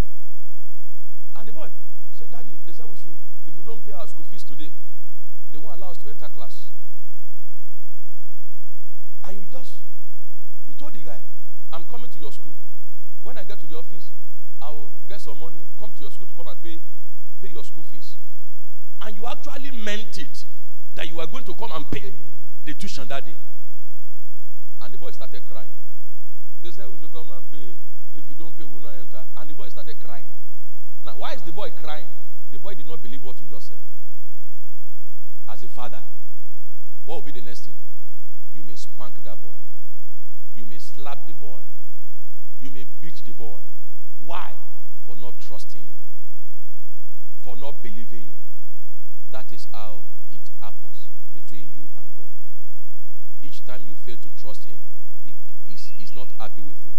And 1.36 1.46
the 1.46 1.52
boy 1.52 1.68
said, 2.14 2.30
Daddy, 2.30 2.54
they 2.66 2.72
said 2.72 2.86
we 2.86 2.96
should, 2.96 3.18
if 3.46 3.54
you 3.56 3.62
don't 3.64 3.84
pay 3.84 3.92
our 3.92 4.06
school 4.06 4.24
fees 4.30 4.42
today, 4.42 4.70
they 5.52 5.58
won't 5.58 5.76
allow 5.76 5.90
us 5.90 5.98
to 5.98 6.08
enter 6.08 6.28
class. 6.28 6.70
And 9.24 9.40
you 9.40 9.46
just, 9.50 9.80
you 10.68 10.74
told 10.74 10.92
the 10.92 11.00
guy, 11.00 11.18
I'm 11.72 11.84
coming 11.84 12.10
to 12.10 12.18
your 12.18 12.32
school. 12.32 12.54
When 13.22 13.38
I 13.38 13.44
get 13.44 13.58
to 13.60 13.66
the 13.66 13.76
office, 13.76 14.10
I 14.60 14.70
will 14.70 14.92
get 15.08 15.20
some 15.20 15.38
money, 15.38 15.58
come 15.78 15.90
to 15.96 16.00
your 16.00 16.10
school 16.10 16.26
to 16.26 16.34
come 16.34 16.46
and 16.46 16.62
pay, 16.62 16.78
pay 17.42 17.48
your 17.48 17.64
school 17.64 17.84
fees. 17.84 18.16
And 19.02 19.16
you 19.16 19.26
actually 19.26 19.70
meant 19.70 20.18
it 20.18 20.44
that 20.94 21.08
you 21.08 21.16
were 21.16 21.26
going 21.26 21.44
to 21.44 21.54
come 21.54 21.72
and 21.72 21.90
pay 21.90 22.12
the 22.64 22.74
tuition 22.74 23.08
that 23.08 23.26
day. 23.26 23.34
And 24.80 24.92
the 24.92 24.98
boy 24.98 25.10
started 25.10 25.42
crying. 25.50 25.68
They 26.62 26.70
said 26.70 26.86
we 26.90 26.98
should 26.98 27.12
come 27.12 27.30
and 27.30 27.42
pay. 27.50 27.74
If 28.16 28.24
you 28.28 28.34
don't 28.38 28.56
pay, 28.56 28.64
we 28.64 28.74
will 28.74 28.80
not 28.80 28.94
enter. 28.94 29.24
And 29.36 29.50
the 29.50 29.54
boy 29.54 29.68
started 29.68 29.98
crying. 30.00 30.24
Now, 31.04 31.12
why 31.16 31.34
is 31.34 31.42
the 31.42 31.52
boy 31.52 31.70
crying? 31.70 32.06
The 32.50 32.58
boy 32.58 32.74
did 32.74 32.86
not 32.86 33.02
believe 33.02 33.22
what 33.22 33.36
you 33.40 33.46
just 33.50 33.68
said. 33.68 33.76
As 35.48 35.62
a 35.62 35.68
father, 35.68 36.00
what 37.04 37.16
will 37.16 37.32
be 37.32 37.38
the 37.38 37.44
next 37.44 37.66
thing? 37.66 37.74
You 38.54 38.64
may 38.64 38.74
spank 38.74 39.22
that 39.24 39.40
boy. 39.40 39.58
You 40.56 40.64
may 40.64 40.78
slap 40.78 41.26
the 41.26 41.34
boy. 41.34 41.60
You 42.60 42.70
may 42.70 42.84
beat 43.02 43.22
the 43.26 43.32
boy. 43.32 43.60
Why? 44.24 44.52
For 45.06 45.16
not 45.16 45.38
trusting 45.40 45.82
you. 45.82 45.98
For 47.42 47.56
not 47.56 47.82
believing 47.82 48.22
you. 48.22 48.36
That 49.32 49.52
is 49.52 49.66
how 49.72 50.00
it 50.32 50.40
happens 50.62 51.08
between 51.34 51.68
you 51.76 51.88
and 51.98 52.06
God. 52.16 52.32
Each 53.42 53.66
time 53.66 53.82
you 53.86 53.94
fail 54.06 54.16
to 54.16 54.40
trust 54.40 54.64
Him, 54.64 54.78
He 55.26 55.34
is 55.74 55.90
he's 55.98 56.14
not 56.14 56.28
happy 56.38 56.62
with 56.62 56.76
you. 56.86 56.92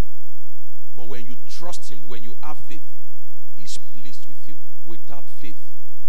But 0.95 1.07
when 1.07 1.25
you 1.25 1.35
trust 1.49 1.89
Him, 1.89 1.99
when 2.07 2.21
you 2.21 2.35
have 2.43 2.57
faith, 2.67 2.83
He's 3.57 3.77
pleased 3.77 4.27
with 4.27 4.47
you. 4.47 4.55
Without 4.85 5.27
faith, 5.41 5.57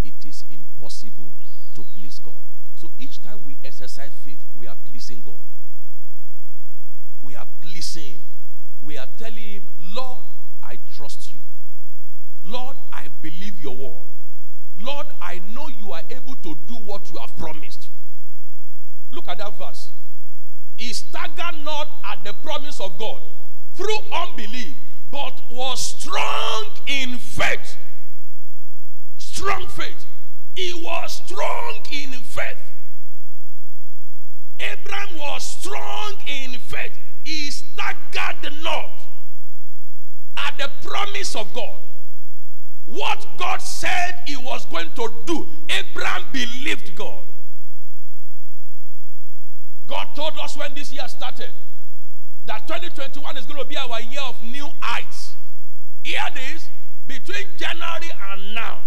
it 0.04 0.24
is 0.24 0.44
impossible 0.50 1.32
to 1.74 1.84
please 1.98 2.18
God. 2.18 2.34
So 2.76 2.90
each 2.98 3.22
time 3.22 3.38
we 3.44 3.56
exercise 3.64 4.10
faith, 4.24 4.38
we 4.56 4.66
are 4.66 4.76
pleasing 4.90 5.22
God. 5.24 5.34
We 7.22 7.34
are 7.34 7.46
pleasing 7.60 8.04
Him. 8.04 8.20
We 8.82 8.98
are 8.98 9.08
telling 9.18 9.36
Him, 9.36 9.62
Lord, 9.94 10.24
I 10.62 10.78
trust 10.94 11.32
you. 11.32 11.40
Lord, 12.44 12.76
I 12.92 13.08
believe 13.22 13.60
your 13.60 13.74
word. 13.76 14.06
Lord, 14.80 15.06
I 15.20 15.40
know 15.54 15.68
you 15.68 15.92
are 15.92 16.02
able 16.10 16.36
to 16.36 16.56
do 16.68 16.74
what 16.74 17.10
you 17.12 17.18
have 17.18 17.36
promised. 17.36 17.88
Look 19.10 19.26
at 19.28 19.38
that 19.38 19.58
verse. 19.58 19.90
He 20.76 20.92
staggered 20.92 21.64
not 21.64 21.88
at 22.04 22.22
the 22.24 22.34
promise 22.34 22.80
of 22.80 22.98
God 22.98 23.22
through 23.74 23.98
unbelief, 24.12 24.76
but 25.10 25.40
was 25.50 25.80
strong 25.80 26.64
in 26.86 27.18
faith. 27.18 27.76
Strong 29.18 29.68
faith. 29.68 30.06
He 30.54 30.72
was 30.74 31.22
strong 31.24 31.74
in 31.92 32.12
faith. 32.12 32.56
Abraham 34.58 35.18
was 35.18 35.44
strong 35.44 36.14
in 36.26 36.58
faith. 36.60 36.98
He 37.24 37.50
staggered 37.50 38.52
not 38.62 38.90
at 40.36 40.56
the 40.58 40.70
promise 40.86 41.36
of 41.36 41.52
God. 41.52 41.78
What 42.86 43.26
God 43.36 43.60
said 43.60 44.20
he 44.26 44.36
was 44.36 44.64
going 44.66 44.90
to 44.94 45.12
do, 45.26 45.48
Abraham 45.68 46.24
believed 46.32 46.94
God. 46.94 47.22
God 49.86 50.08
told 50.14 50.34
us 50.40 50.56
when 50.56 50.72
this 50.74 50.92
year 50.92 51.06
started 51.08 51.50
that 52.46 52.66
2021 52.66 53.36
is 53.36 53.46
going 53.46 53.60
to 53.60 53.66
be 53.66 53.76
our 53.76 54.00
year 54.00 54.20
of 54.26 54.42
new 54.42 54.68
heights. 54.80 55.34
Hear 56.04 56.20
this 56.34 56.68
between 57.06 57.46
January 57.56 58.10
and 58.30 58.54
now, 58.54 58.78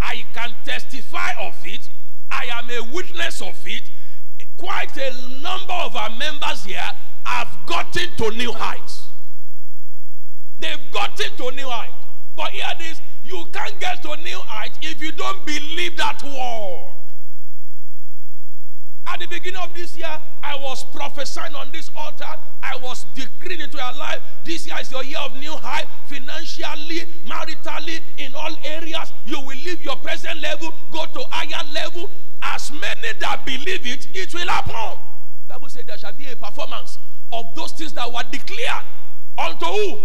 I 0.00 0.24
can 0.32 0.54
testify 0.64 1.32
of 1.40 1.56
it. 1.64 1.88
I 2.30 2.46
am 2.46 2.70
a 2.70 2.92
witness 2.92 3.42
of 3.42 3.56
it. 3.66 3.90
Quite 4.56 4.96
a 4.96 5.40
number 5.40 5.72
of 5.72 5.96
our 5.96 6.10
members 6.10 6.64
here 6.64 6.90
have 7.24 7.56
gotten 7.66 8.08
to 8.16 8.30
new 8.30 8.52
heights. 8.52 9.06
They've 10.58 10.90
gotten 10.92 11.36
to 11.36 11.50
new 11.50 11.68
heights. 11.68 11.94
But 12.36 12.50
hear 12.50 12.64
this 12.78 13.00
you 13.24 13.46
can't 13.52 13.78
get 13.78 14.02
to 14.02 14.16
new 14.16 14.38
heights 14.38 14.78
if 14.82 15.00
you 15.00 15.12
don't 15.12 15.44
believe 15.44 15.96
that 15.96 16.22
word. 16.22 17.01
And 19.06 19.20
the 19.20 19.26
beginning 19.26 19.60
of 19.60 19.74
this 19.74 19.96
year, 19.96 20.20
I 20.42 20.56
was 20.56 20.84
prophesying 20.84 21.54
on 21.54 21.70
this 21.72 21.90
altar. 21.96 22.24
I 22.62 22.76
was 22.76 23.04
decreeing 23.14 23.60
into 23.60 23.76
your 23.76 23.92
life. 23.94 24.20
This 24.44 24.66
year 24.66 24.76
is 24.80 24.90
your 24.90 25.04
year 25.04 25.18
of 25.18 25.34
new 25.36 25.52
high, 25.52 25.86
financially, 26.06 27.06
maritally, 27.26 28.00
in 28.16 28.34
all 28.34 28.54
areas. 28.64 29.12
You 29.26 29.40
will 29.40 29.56
leave 29.56 29.82
your 29.82 29.96
present 29.96 30.40
level, 30.40 30.72
go 30.90 31.04
to 31.06 31.20
higher 31.30 31.64
level. 31.72 32.10
As 32.42 32.70
many 32.72 33.12
that 33.20 33.44
believe 33.44 33.86
it, 33.86 34.08
it 34.14 34.32
will 34.34 34.48
happen. 34.48 34.98
Bible 35.48 35.68
said 35.68 35.86
there 35.86 35.98
shall 35.98 36.12
be 36.14 36.26
a 36.28 36.36
performance 36.36 36.98
of 37.30 37.46
those 37.54 37.72
things 37.72 37.92
that 37.92 38.10
were 38.10 38.22
declared 38.30 38.84
unto 39.36 39.66
who? 39.66 39.98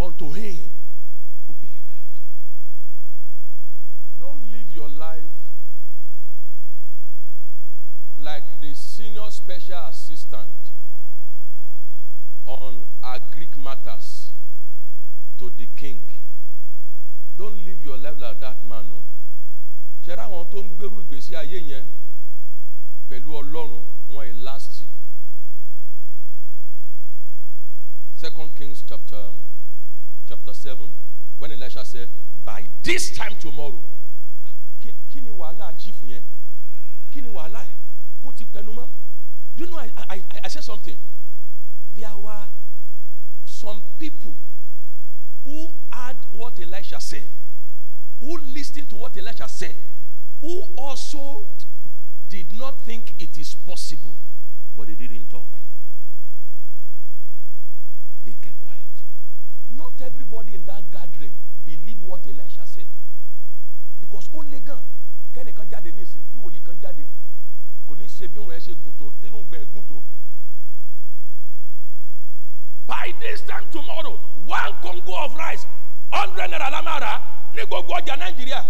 Unto 0.00 0.32
him 0.32 0.58
who 1.46 1.54
believed. 1.60 1.84
Don't 4.18 4.40
live 4.50 4.74
your 4.74 4.88
life 4.88 5.23
the 8.64 8.74
senior 8.74 9.28
special 9.30 9.78
assistant 9.90 10.48
on 12.46 12.76
our 13.02 13.18
Greek 13.34 13.54
matters 13.58 14.30
to 15.38 15.50
the 15.58 15.66
king. 15.76 16.00
Don't 17.36 17.54
live 17.66 17.84
your 17.84 17.98
life 17.98 18.14
like 18.18 18.40
that 18.40 18.64
man. 18.66 18.86
No. 18.88 19.00
ṣe 20.06 20.16
ra 20.16 20.24
àwọn 20.28 20.44
tó 20.52 20.58
ń 20.62 20.68
gbèrú 20.76 21.00
ìgbésí 21.02 21.32
ayé 21.36 21.58
yẹn 21.70 21.84
pẹ̀lú 23.08 23.36
ọlọ́run 23.40 23.72
wọn 24.12 24.26
ì 24.28 24.32
last. 24.44 24.82
Second 28.16 28.50
Kings 28.56 28.82
chapter 28.88 29.24
chapter 30.28 30.54
seven 30.54 30.88
when 31.38 31.52
Elisha 31.52 31.84
said 31.84 32.08
by 32.44 32.64
this 32.82 33.10
time 33.16 33.34
tomorrow 33.40 33.80
kí 34.82 34.90
kí 35.12 35.20
ni 35.20 35.30
wàhálà 35.30 35.72
chief 35.78 35.96
yẹn 36.04 36.22
kí 37.12 37.20
ni 37.20 37.28
wàhálà 37.28 37.60
ẹ̀ 37.64 37.83
kó 38.24 38.32
ti 38.32 38.44
pẹnu 38.44 38.72
you 39.56 39.66
know 39.66 39.78
I, 39.78 39.90
I, 39.96 40.14
I, 40.16 40.22
I 40.44 40.48
said 40.48 40.64
something. 40.64 40.96
There 41.96 42.16
were 42.16 42.44
some 43.46 43.80
people 44.00 44.34
who 45.44 45.68
heard 45.92 46.16
what 46.32 46.58
Elisha 46.58 47.00
said 47.00 47.28
who 48.18 48.38
listened 48.38 48.88
to 48.90 48.96
what 48.96 49.16
Elisha 49.16 49.48
said 49.48 49.76
who 50.40 50.64
also 50.76 51.44
did 52.30 52.52
not 52.52 52.80
think 52.84 53.12
it 53.20 53.36
is 53.38 53.54
possible 53.54 54.16
but 54.76 54.88
they 54.88 54.94
didn't 54.94 55.30
talk. 55.30 55.46
They 58.26 58.32
kept 58.32 58.60
quiet. 58.64 58.80
Not 59.76 59.92
everybody 60.00 60.54
in 60.54 60.64
that 60.64 60.90
gathering 60.90 61.30
believed 61.64 62.02
what 62.06 62.22
Elisha 62.26 62.66
said. 62.66 62.86
Because 64.00 64.28
ó 64.34 64.42
le 64.42 64.58
gan 64.60 64.80
kẹ́nìkan 65.34 65.66
jáde 65.70 65.90
ní 65.92 66.02
ìsìn 66.02 66.22
kí 66.32 66.38
wòlíì 66.42 66.60
kan 66.66 66.76
jáde 66.82 67.04
kò 67.86 67.92
ní 68.00 68.06
ṣe 68.16 68.26
bí 68.32 68.38
wọn 68.40 68.52
ẹ 68.56 68.58
ṣe 68.60 68.72
gùn 68.82 68.92
tó 68.98 69.04
gbẹ 69.48 69.64
gùn 69.72 70.02
by 72.86 73.12
this 73.20 73.40
time 73.42 73.64
tomorrow 73.72 74.18
one 74.46 74.72
congo 74.82 75.14
of 75.24 75.34
rice 75.36 75.66
hundred 76.12 76.50
naira 76.50 76.70
la 76.70 76.82
máa 76.82 76.98
rà 77.00 77.12
ní 77.54 77.62
gbogbo 77.66 77.92
ọjà 77.98 78.16
nàìjíríà. 78.16 78.60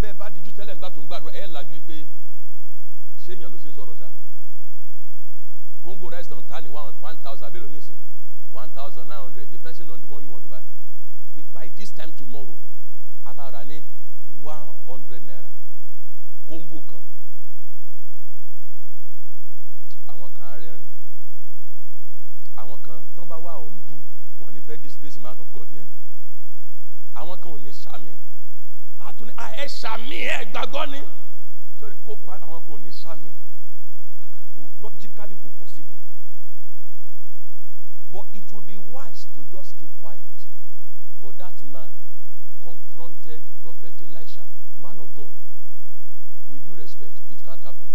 bẹ́ẹ̀ 0.00 0.14
bá 0.18 0.26
dijú 0.34 0.50
tẹ́lẹ̀ 0.56 0.74
ńgbà 0.76 0.88
tó 0.94 1.00
ń 1.00 1.06
gbàdúrà 1.06 1.32
ẹ̀ 1.40 1.46
lajú 1.54 1.76
pé 1.88 1.96
ṣé 3.24 3.32
èèyàn 3.34 3.50
ló 3.52 3.58
ṣe 3.64 3.70
sọ̀rọ̀ 3.76 3.96
sá 4.00 4.08
congo 5.84 6.08
rice 6.10 6.28
tàn 6.30 6.42
ta 6.48 6.60
ni 6.60 6.68
one 6.68 7.16
thousand 7.22 7.46
abẹ́lẹ̀ 7.48 7.70
ní 7.72 7.78
ìsìn 7.78 7.96
one 8.52 8.70
thousand 8.76 9.04
nine 9.08 9.20
hundred 9.20 9.50
depending 9.50 9.90
on 9.90 10.00
the 10.00 10.06
one 10.06 10.22
you 10.24 10.30
want 10.30 10.42
to 10.42 10.48
buy. 10.48 10.62
By 11.52 11.68
this 11.76 11.90
time 11.92 12.12
tomorrow 12.16 12.56
a 13.26 13.32
máa 13.34 13.50
rà 13.52 13.62
ní 13.64 13.82
one 14.42 14.64
hundred 14.86 15.22
naira. 15.28 15.50
Kóńgò 16.48 16.80
kan 16.88 17.02
àwọn 20.16 20.30
kan 20.38 20.60
rẹ́rìn 20.60 20.90
àwọn 22.56 22.78
kan 22.86 22.98
tán 23.16 23.28
bá 23.28 23.36
wà 23.36 23.52
òǹbù 23.64 23.94
wọn 24.40 24.54
ní 24.54 24.60
fẹ́ 24.66 24.76
disgrace 24.82 25.20
man 25.20 25.36
of 25.38 25.46
God 25.54 25.68
yẹn. 25.76 25.86
Àwọn 27.14 27.36
kan 27.42 27.52
ò 27.52 27.58
ní 27.64 27.72
sàmì 27.72 28.12
àtúní 29.06 29.32
ẹ 29.62 29.68
sàmì 29.68 30.16
ẹ 30.34 30.44
gbàgbọ́ 30.52 30.84
ni. 30.92 31.00
Sori 31.80 31.96
kó 32.06 32.12
pa 32.26 32.34
àwọn 32.44 32.60
kan 32.66 32.74
ò 32.74 32.78
ní 32.84 32.92
sàmì 32.92 33.30
logically 34.82 35.34
kò 35.42 35.48
possible. 35.60 35.98
But 38.12 38.26
it 38.34 38.44
will 38.52 38.62
be 38.62 38.76
wise 38.76 39.26
to 39.34 39.40
just 39.52 39.76
keep 39.78 39.90
quiet. 40.00 40.36
But 41.20 41.36
that 41.38 41.54
man 41.72 41.90
confronted 42.62 43.42
prophet 43.62 43.94
Elisha 44.00 44.44
man 44.80 44.98
of 44.98 45.14
God. 45.14 45.34
With 46.48 46.64
due 46.64 46.74
respect 46.74 47.12
it 47.30 47.44
can't 47.44 47.62
happen 47.62 47.88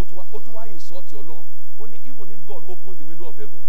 ó 0.00 0.38
tún 0.44 0.68
insult 0.72 1.12
ọlọ́run 1.12 1.44
ó 1.80 1.86
ní 1.90 1.96
even 2.04 2.30
if 2.32 2.40
God 2.46 2.62
opens 2.68 2.98
the 2.98 3.04
window 3.04 3.26
of 3.28 3.36
heaven. 3.38 3.60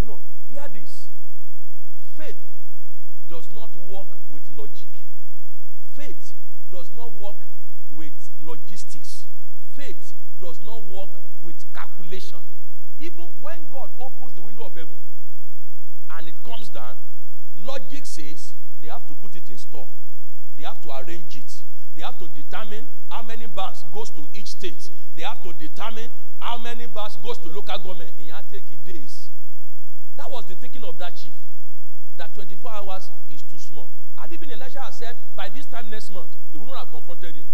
You 0.00 0.06
know 0.06 0.20
hear 0.48 0.68
this. 0.72 1.08
Faith 2.16 2.36
does 3.28 3.48
not 3.54 3.70
work 3.88 4.08
with 4.32 4.42
logic. 4.56 4.88
Faith 5.94 6.32
does 6.70 6.90
not 6.96 7.12
work 7.20 7.36
with 7.96 8.16
logistics. 8.42 9.24
Faith 9.76 10.14
does 10.40 10.60
not 10.64 10.82
work 10.86 11.10
with 11.42 11.56
calculation. 11.74 12.38
Even 13.00 13.26
when 13.40 13.58
God 13.72 13.90
opens 14.00 14.34
the 14.34 14.42
window 14.42 14.64
of 14.64 14.74
heaven 14.74 14.96
and 16.10 16.28
it 16.28 16.34
comes 16.44 16.68
down 16.68 16.94
logic 17.64 18.06
says 18.06 18.54
they 18.82 18.88
have 18.88 19.06
to 19.06 19.14
put 19.14 19.34
it 19.36 19.48
in 19.50 19.58
store. 19.58 19.88
They 20.56 20.64
have 20.64 20.80
to 20.82 20.90
arrange 20.90 21.36
it 21.36 21.62
they 21.98 22.04
have 22.04 22.16
to 22.20 22.28
determine 22.28 22.86
how 23.10 23.22
many 23.22 23.46
bars 23.46 23.84
goes 23.92 24.10
to 24.10 24.24
each 24.32 24.52
state. 24.52 24.88
They 25.16 25.22
have 25.22 25.42
to 25.42 25.52
determine 25.58 26.08
how 26.38 26.56
many 26.56 26.86
bars 26.86 27.18
goes 27.24 27.38
to 27.38 27.48
local 27.48 27.76
government. 27.76 28.10
In 28.20 28.30
take 28.52 28.62
days. 28.86 29.28
That 30.16 30.30
was 30.30 30.46
the 30.46 30.54
thinking 30.54 30.84
of 30.84 30.96
that 30.98 31.16
chief 31.16 31.32
that 32.16 32.32
24 32.34 32.70
hours 32.70 33.10
is 33.32 33.42
too 33.42 33.58
small. 33.58 33.90
Had 34.16 34.32
it 34.32 34.40
been 34.40 34.52
Elisha 34.52 34.80
had 34.80 34.94
said 34.94 35.16
by 35.36 35.48
this 35.48 35.66
time 35.66 35.90
next 35.90 36.12
month 36.12 36.30
he 36.52 36.58
wouldn't 36.58 36.76
have 36.78 36.90
confronted 36.90 37.34
him. 37.34 37.46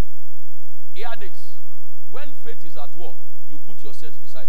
Hear 0.94 1.08
this 1.18 1.54
when 2.10 2.28
faith 2.44 2.64
is 2.66 2.76
at 2.76 2.94
work 2.98 3.16
you 3.50 3.58
put 3.66 3.82
yourselves 3.82 4.16
beside 4.18 4.48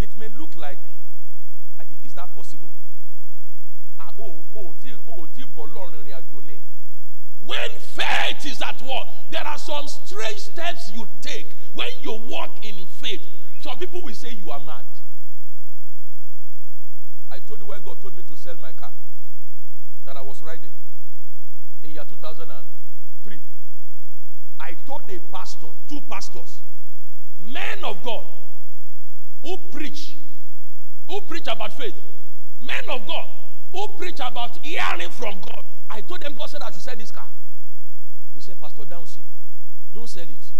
it. 0.00 0.08
May 0.18 0.28
look 0.36 0.56
like 0.56 0.78
is 2.04 2.14
that 2.14 2.34
possible? 2.34 2.70
Ah 4.00 4.12
oh 4.18 4.42
oh 4.56 4.74
oh 5.08 5.26
faith 8.38 8.52
is 8.52 8.62
at 8.62 8.80
work 8.82 9.06
there 9.30 9.46
are 9.46 9.58
some 9.58 9.86
strange 9.88 10.38
steps 10.38 10.92
you 10.94 11.06
take 11.20 11.48
when 11.74 11.88
you 12.00 12.12
walk 12.12 12.64
in 12.64 12.74
faith. 13.00 13.26
Some 13.60 13.78
people 13.78 14.02
will 14.02 14.14
say 14.14 14.30
you 14.30 14.50
are 14.50 14.60
mad. 14.64 14.82
I 17.30 17.38
told 17.40 17.60
you 17.60 17.66
when 17.66 17.80
God 17.82 18.00
told 18.00 18.16
me 18.16 18.22
to 18.28 18.36
sell 18.36 18.56
my 18.62 18.72
car 18.72 18.90
that 20.06 20.16
I 20.16 20.22
was 20.22 20.42
riding 20.42 20.70
in 21.84 21.90
year 21.90 22.02
2003 22.08 23.38
I 24.60 24.74
told 24.86 25.02
a 25.08 25.18
pastor 25.30 25.66
two 25.88 26.00
pastors 26.08 26.60
men 27.44 27.84
of 27.84 28.02
God 28.02 28.24
who 29.42 29.58
preach 29.70 30.16
who 31.06 31.20
preach 31.22 31.46
about 31.46 31.72
faith. 31.74 31.94
Men 32.66 32.84
of 32.90 33.06
God 33.06 33.26
who 33.72 33.88
preach 33.98 34.20
about 34.20 34.58
hearing 34.64 35.10
from 35.10 35.34
God. 35.40 35.64
I 35.90 36.00
told 36.00 36.22
them 36.22 36.34
God 36.36 36.50
said 36.50 36.62
I 36.62 36.70
should 36.70 36.82
sell 36.82 36.96
this 36.96 37.12
car 37.12 37.26
they 38.38 38.42
said 38.42 38.60
Pastor 38.60 38.82
Dahunsi 38.84 39.18
don't 39.92 40.08
sell 40.08 40.22
it. 40.22 40.52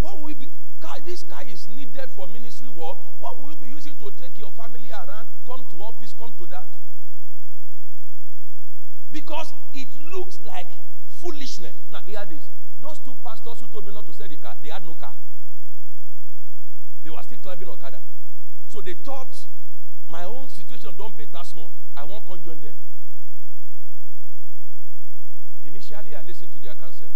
What 0.00 0.20
will 0.20 0.34
be 0.34 0.48
car 0.80 0.96
this 1.00 1.22
car 1.22 1.42
is 1.48 1.66
needed 1.74 2.10
for 2.14 2.26
ministry 2.28 2.68
work. 2.68 2.98
What 3.20 3.40
will 3.40 3.50
you 3.52 3.56
be 3.56 3.68
using 3.68 3.96
to 3.96 4.10
take 4.20 4.38
your 4.38 4.50
family 4.52 4.90
around 4.92 5.26
come 5.46 5.64
to 5.70 5.76
office 5.82 6.12
come 6.18 6.34
to 6.36 6.46
that? 6.48 6.66
Because 9.12 9.50
it 9.72 9.88
looks 10.12 10.40
like 10.44 10.68
foolishness. 11.22 11.74
Now 11.90 12.00
hear 12.04 12.20
this. 12.28 12.44
Those 12.82 12.98
two 12.98 13.16
pastors 13.24 13.60
who 13.60 13.68
told 13.68 13.86
me 13.86 13.94
not 13.94 14.04
to 14.04 14.12
sell 14.12 14.28
the 14.28 14.36
car 14.36 14.54
they 14.62 14.68
had 14.68 14.84
no 14.84 14.92
car. 14.92 15.14
They 17.02 17.08
were 17.08 17.22
still 17.22 17.38
climbing 17.38 17.68
Okada. 17.68 17.98
So 18.68 18.82
they 18.82 18.92
thought 18.92 19.34
my 20.10 20.24
own 20.24 20.50
situation 20.50 20.92
don 20.98 21.12
better 21.16 21.44
small. 21.44 21.70
I 21.96 22.04
wan 22.04 22.20
come 22.28 22.40
join 22.44 22.60
them 22.60 22.74
initially 25.64 26.14
I 26.14 26.22
listened 26.22 26.52
to 26.52 26.60
their 26.60 26.74
counsel 26.74 27.08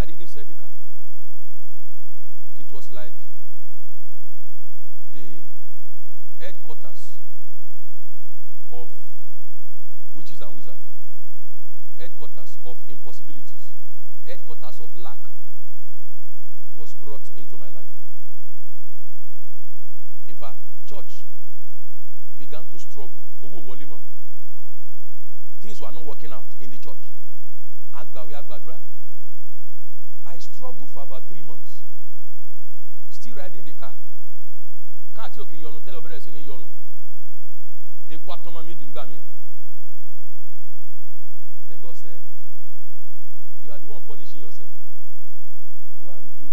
I 0.00 0.04
didn't 0.04 0.28
sell 0.28 0.44
the 0.44 0.54
car 0.54 0.68
it 2.58 2.72
was 2.72 2.90
like 2.92 3.14
the 5.14 5.40
headquarters 6.40 7.16
of 8.72 8.88
witches 10.14 10.40
and 10.40 10.54
wizards. 10.54 10.84
Headquarters 11.98 12.58
of 12.66 12.76
impossibilities. 12.88 13.72
Headquarters 14.26 14.80
of 14.80 14.90
lack 14.96 15.18
was 16.76 16.92
brought 16.94 17.28
into 17.36 17.56
my 17.56 17.68
life. 17.68 17.86
In 20.28 20.34
fact 20.34 20.58
church 20.86 21.24
began 22.38 22.64
to 22.72 22.78
struggle 22.78 23.18
things 25.68 25.82
were 25.82 25.92
not 25.92 26.02
working 26.06 26.32
out 26.32 26.46
in 26.64 26.70
the 26.72 26.78
church 26.80 27.04
agbàwé 27.92 28.32
agbàdúrà 28.40 28.78
I 30.24 30.38
struggled 30.38 30.88
for 30.90 31.02
about 31.02 31.24
three 31.28 31.42
months. 31.42 31.80
Still 33.10 33.34
riding 33.34 33.64
the 33.64 33.72
car. 33.72 33.94
Car 35.16 35.28
tí 35.32 35.40
ò 35.40 35.44
kí 35.48 35.56
ń 35.56 35.62
yọnu 35.64 35.80
tẹ́lẹ̀ 35.84 35.98
ó 36.00 36.04
bẹ̀rẹ̀ 36.04 36.20
sí 36.24 36.30
ní 36.30 36.40
yọnu. 36.48 36.66
Epo 38.12 38.28
atọ́mọ 38.32 38.60
mi 38.66 38.74
dìgbà 38.80 39.02
mi. 39.10 39.16
Then 41.68 41.80
God 41.82 41.96
said, 41.96 42.20
You 43.64 43.72
are 43.72 43.78
the 43.78 43.86
one 43.86 44.02
punishing 44.08 44.40
yourself. 44.40 44.72
Go 46.00 46.08
and 46.16 46.28
do 46.40 46.48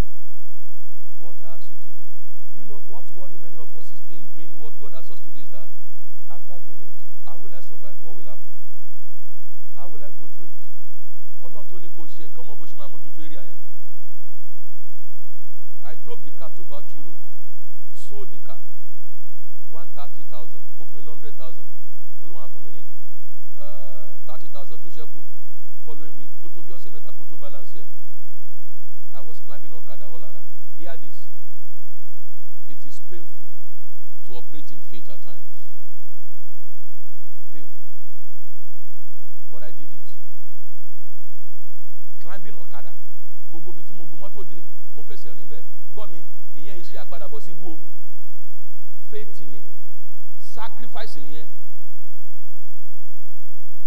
what 1.20 1.36
I 1.44 1.56
asked 1.56 1.70
you 1.72 1.78
to 1.84 1.90
do. 2.00 2.04
Do 2.54 2.60
you 2.60 2.66
know 2.72 2.82
what 2.92 3.06
worry 3.16 3.38
many 3.44 3.56
of 3.60 3.70
us 3.80 3.88
is 3.92 4.02
in 4.10 4.24
doing 4.36 4.52
what 4.60 4.74
God 4.80 4.94
asks 4.96 5.12
us 5.12 5.20
to 5.20 5.30
do 5.36 5.40
is 5.42 5.52
that 5.52 5.68
after 6.32 6.56
doing 6.68 6.82
it, 6.88 6.94
how 7.28 7.38
will 7.38 7.54
I 7.56 7.60
survive? 7.62 7.96
What 8.04 8.16
will 8.16 8.24
happen? 8.32 8.55
How 9.86 9.92
will 9.94 10.02
I 10.04 10.10
go 10.18 10.26
through 10.34 10.50
it? 10.50 10.58
Ọlọ́run 11.46 11.66
tó 11.70 11.78
ní 11.80 11.88
kó 11.96 12.02
ṣe 12.10 12.26
nǹkan 12.26 12.46
mọ 12.48 12.56
bó 12.60 12.66
ṣe 12.66 12.76
máa 12.80 12.88
mójútó 12.92 13.22
area 13.22 13.42
yẹn. 13.50 13.60
I 15.86 15.94
drove 16.04 16.22
the 16.26 16.32
car 16.32 16.50
to 16.58 16.64
Bauchi 16.64 16.98
Road, 17.06 17.20
sold 17.94 18.32
the 18.32 18.40
car, 18.48 18.58
one 19.70 19.88
thirty 19.94 20.24
thousand, 20.34 20.64
ó 20.82 20.86
fún 20.90 21.04
mi 21.06 21.06
hundred 21.12 21.38
thousand, 21.38 21.68
olúwa 22.24 22.50
fún 22.50 22.64
mi 22.66 22.72
ní 22.72 22.82
uh, 23.62 24.10
thirty 24.26 24.48
thousand 24.50 24.78
tó 24.82 24.90
ṣẹ́kù 24.90 25.20
following 25.86 26.18
week, 26.18 26.32
ó 26.44 26.50
tó 26.50 26.62
bí 26.66 26.72
ọ̀sẹ̀ 26.74 26.90
mẹ́ta 26.92 27.12
kó 27.18 27.24
tó 27.30 27.38
balance 27.38 27.78
ẹ̀. 27.78 27.86
I 29.14 29.22
was 29.22 29.38
climbing 29.46 29.74
Okada 29.74 30.06
all 30.10 30.24
around. 30.26 30.50
Hear 30.80 30.98
this. 30.98 31.18
It 32.74 32.82
is 32.90 32.98
painful 33.10 33.46
to 34.26 34.36
operate 34.36 34.72
in 34.72 34.80
faith 34.90 35.10
at 35.14 35.22
times. 35.22 35.55
Gbọ́ 45.96 46.06
mi, 46.12 46.20
ìyẹn 46.60 46.80
iṣẹ́ 46.82 47.00
àpadàbọ̀ 47.04 47.40
sí 47.46 47.52
ibú 47.52 47.68
o. 47.74 47.80
Faith 49.10 49.40
ni. 49.52 49.60
Sacrifice 50.54 51.16
nìyẹn. 51.20 51.48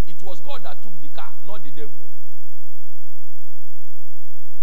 It 0.06 0.22
was 0.22 0.40
God 0.40 0.62
that 0.62 0.82
took 0.82 0.98
the 1.02 1.08
car, 1.08 1.32
not 1.44 1.62
the 1.62 1.70
devil. 1.70 2.00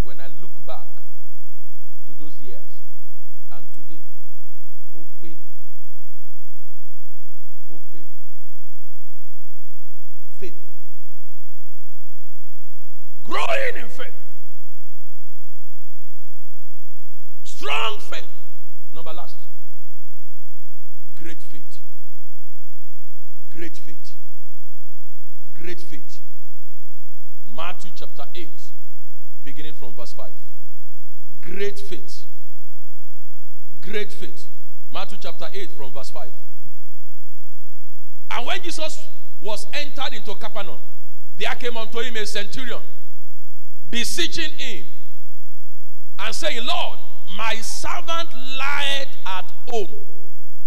When 0.03 0.19
I 0.19 0.27
look 0.41 0.65
back 0.65 0.87
to 2.07 2.13
those 2.13 2.39
years 2.41 2.81
and 3.51 3.65
today, 3.75 4.01
ó 4.97 5.05
pé, 5.21 5.35
ó 7.71 7.77
pé. 7.93 8.01
Faith. 10.39 10.74
Great 31.65 31.79
faith. 31.79 32.25
Great 33.81 34.13
faith. 34.13 34.45
Matthew 34.93 35.17
chapter 35.19 35.47
8, 35.51 35.71
from 35.71 35.91
verse 35.91 36.11
5. 36.11 36.29
And 38.29 38.45
when 38.45 38.61
Jesus 38.61 39.07
was 39.41 39.65
entered 39.73 40.13
into 40.13 40.35
Capernaum, 40.35 40.77
there 41.39 41.55
came 41.55 41.75
unto 41.75 42.01
him 42.01 42.17
a 42.17 42.25
centurion, 42.27 42.81
beseeching 43.89 44.51
him, 44.59 44.85
and 46.19 46.35
saying, 46.35 46.63
Lord, 46.63 46.99
my 47.35 47.55
servant 47.55 48.29
lieth 48.35 49.17
at 49.25 49.51
home, 49.67 49.87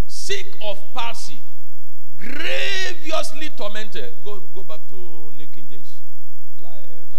sick 0.08 0.46
of 0.61 0.80
palsy, 0.94 1.38
grievously 2.18 3.50
tormented. 3.56 4.14
Go, 4.24 4.42
go 4.52 4.64
back 4.64 4.80
to 4.88 5.30
New 5.38 5.46
King 5.46 5.66
James. 5.70 5.98
Lieth. 6.61 7.17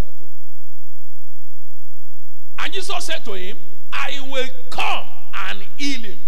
And 2.60 2.74
Jesus 2.74 3.06
said 3.06 3.24
to 3.26 3.34
him, 3.34 3.58
I 3.92 4.20
will 4.30 4.48
come 4.70 5.08
and 5.34 5.60
heal 5.78 6.02
him. 6.02 6.20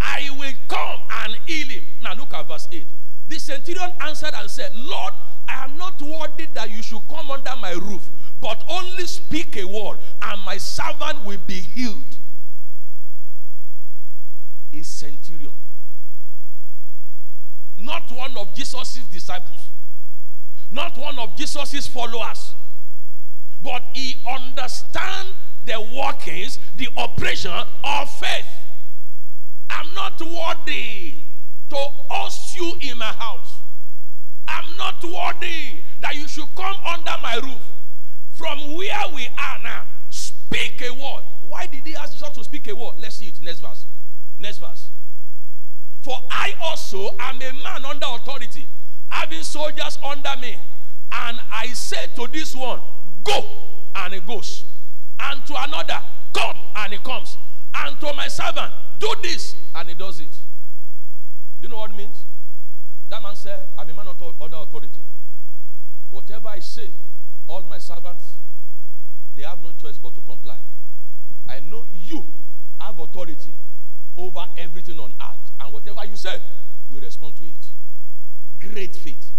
I 0.00 0.28
will 0.38 0.52
come 0.68 1.00
and 1.10 1.38
heal 1.46 1.66
him. 1.68 1.84
Now 2.02 2.14
look 2.14 2.32
at 2.34 2.46
verse 2.46 2.68
8. 2.70 2.86
The 3.28 3.38
centurion 3.38 3.90
answered 4.00 4.34
and 4.34 4.50
said, 4.50 4.76
Lord, 4.76 5.14
I 5.48 5.64
am 5.64 5.76
not 5.78 6.00
worthy 6.00 6.46
that 6.54 6.70
you 6.70 6.82
should 6.82 7.00
come 7.08 7.30
under 7.30 7.52
my 7.60 7.72
roof, 7.72 8.08
but 8.40 8.62
only 8.68 9.06
speak 9.06 9.56
a 9.56 9.64
word, 9.64 9.98
and 10.22 10.42
my 10.44 10.58
servant 10.58 11.24
will 11.24 11.40
be 11.46 11.60
healed. 11.60 12.18
A 14.72 14.82
centurion. 14.82 15.52
Not 17.78 18.12
one 18.12 18.36
of 18.36 18.54
Jesus' 18.54 19.00
disciples, 19.10 19.68
not 20.70 20.96
one 20.98 21.18
of 21.18 21.36
Jesus' 21.36 21.86
followers, 21.86 22.54
but 23.64 23.82
he 23.94 24.14
understands 24.28 25.30
the 25.64 25.80
workings, 25.96 26.58
the 26.76 26.88
operation 26.96 27.50
of 27.82 28.10
faith. 28.10 28.46
I'm 29.70 29.92
not 29.94 30.20
worthy 30.20 31.14
to 31.70 31.76
host 31.76 32.54
you 32.54 32.74
in 32.82 32.98
my 32.98 33.06
house. 33.06 33.56
I'm 34.46 34.76
not 34.76 35.02
worthy 35.02 35.80
that 36.02 36.14
you 36.14 36.28
should 36.28 36.54
come 36.54 36.76
under 36.86 37.14
my 37.22 37.40
roof. 37.42 37.70
From 38.34 38.74
where 38.76 39.02
we 39.14 39.28
are 39.38 39.58
now, 39.62 39.84
speak 40.10 40.82
a 40.82 40.92
word. 40.92 41.22
Why 41.48 41.66
did 41.66 41.86
he 41.86 41.96
ask 41.96 42.12
Jesus 42.12 42.30
to 42.30 42.44
speak 42.44 42.68
a 42.68 42.76
word? 42.76 42.94
Let's 43.00 43.16
see 43.16 43.26
it. 43.26 43.40
Next 43.42 43.60
verse. 43.60 43.86
Next 44.38 44.58
verse. 44.58 44.88
For 46.02 46.18
I 46.30 46.54
also 46.60 47.16
am 47.18 47.36
a 47.36 47.52
man 47.62 47.84
under 47.86 48.06
authority, 48.10 48.66
having 49.08 49.42
soldiers 49.42 49.98
under 50.04 50.36
me. 50.40 50.58
And 51.12 51.38
I 51.50 51.68
say 51.68 52.08
to 52.16 52.26
this 52.26 52.54
one, 52.54 52.80
Go, 53.24 53.44
and 53.96 54.14
he 54.14 54.20
goes. 54.20 54.64
And 55.18 55.44
to 55.46 55.54
another, 55.56 56.00
Come, 56.34 56.56
and 56.76 56.92
he 56.92 56.98
comes. 56.98 57.36
And 57.74 57.98
to 58.00 58.12
my 58.14 58.28
servant, 58.28 58.72
Do 58.98 59.12
this, 59.22 59.54
and 59.74 59.88
he 59.88 59.94
does 59.94 60.20
it. 60.20 60.30
Do 61.60 61.62
you 61.62 61.68
know 61.68 61.78
what 61.78 61.90
it 61.90 61.96
means? 61.96 62.24
That 63.10 63.22
man 63.22 63.36
said, 63.36 63.60
I'm 63.78 63.88
a 63.88 63.94
man 63.94 64.08
of 64.08 64.20
other 64.40 64.56
authority. 64.56 65.00
Whatever 66.10 66.48
I 66.48 66.60
say, 66.60 66.90
all 67.48 67.62
my 67.62 67.78
servants, 67.78 68.34
they 69.36 69.42
have 69.42 69.62
no 69.62 69.70
choice 69.80 69.98
but 69.98 70.14
to 70.14 70.20
comply. 70.20 70.58
I 71.48 71.60
know 71.60 71.84
you 71.98 72.24
have 72.80 72.98
authority 72.98 73.52
over 74.16 74.46
everything 74.56 74.98
on 75.00 75.12
earth. 75.20 75.50
And 75.60 75.72
whatever 75.72 76.04
you 76.08 76.16
say, 76.16 76.38
we 76.92 77.00
respond 77.00 77.36
to 77.36 77.44
it. 77.44 78.70
Great 78.70 78.94
faith. 78.94 79.30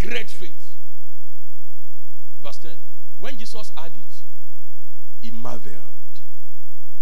Great 0.00 0.30
faith. 0.30 0.75
Verse 2.46 2.58
10. 2.58 2.70
When 3.18 3.36
Jesus 3.36 3.72
had 3.76 3.86
it, 3.86 4.22
he 5.20 5.32
marveled 5.32 5.74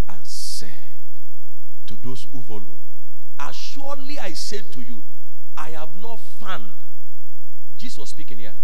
and 0.08 0.24
said 0.24 0.70
to 1.86 1.96
those 2.02 2.26
who 2.32 2.40
followed, 2.40 2.80
As 3.38 3.54
surely 3.54 4.18
I 4.18 4.32
say 4.32 4.62
to 4.72 4.80
you, 4.80 5.04
I 5.54 5.70
have 5.70 5.94
not 6.00 6.18
found, 6.40 6.70
Jesus 7.76 8.08
speaking 8.08 8.38
here, 8.38 8.54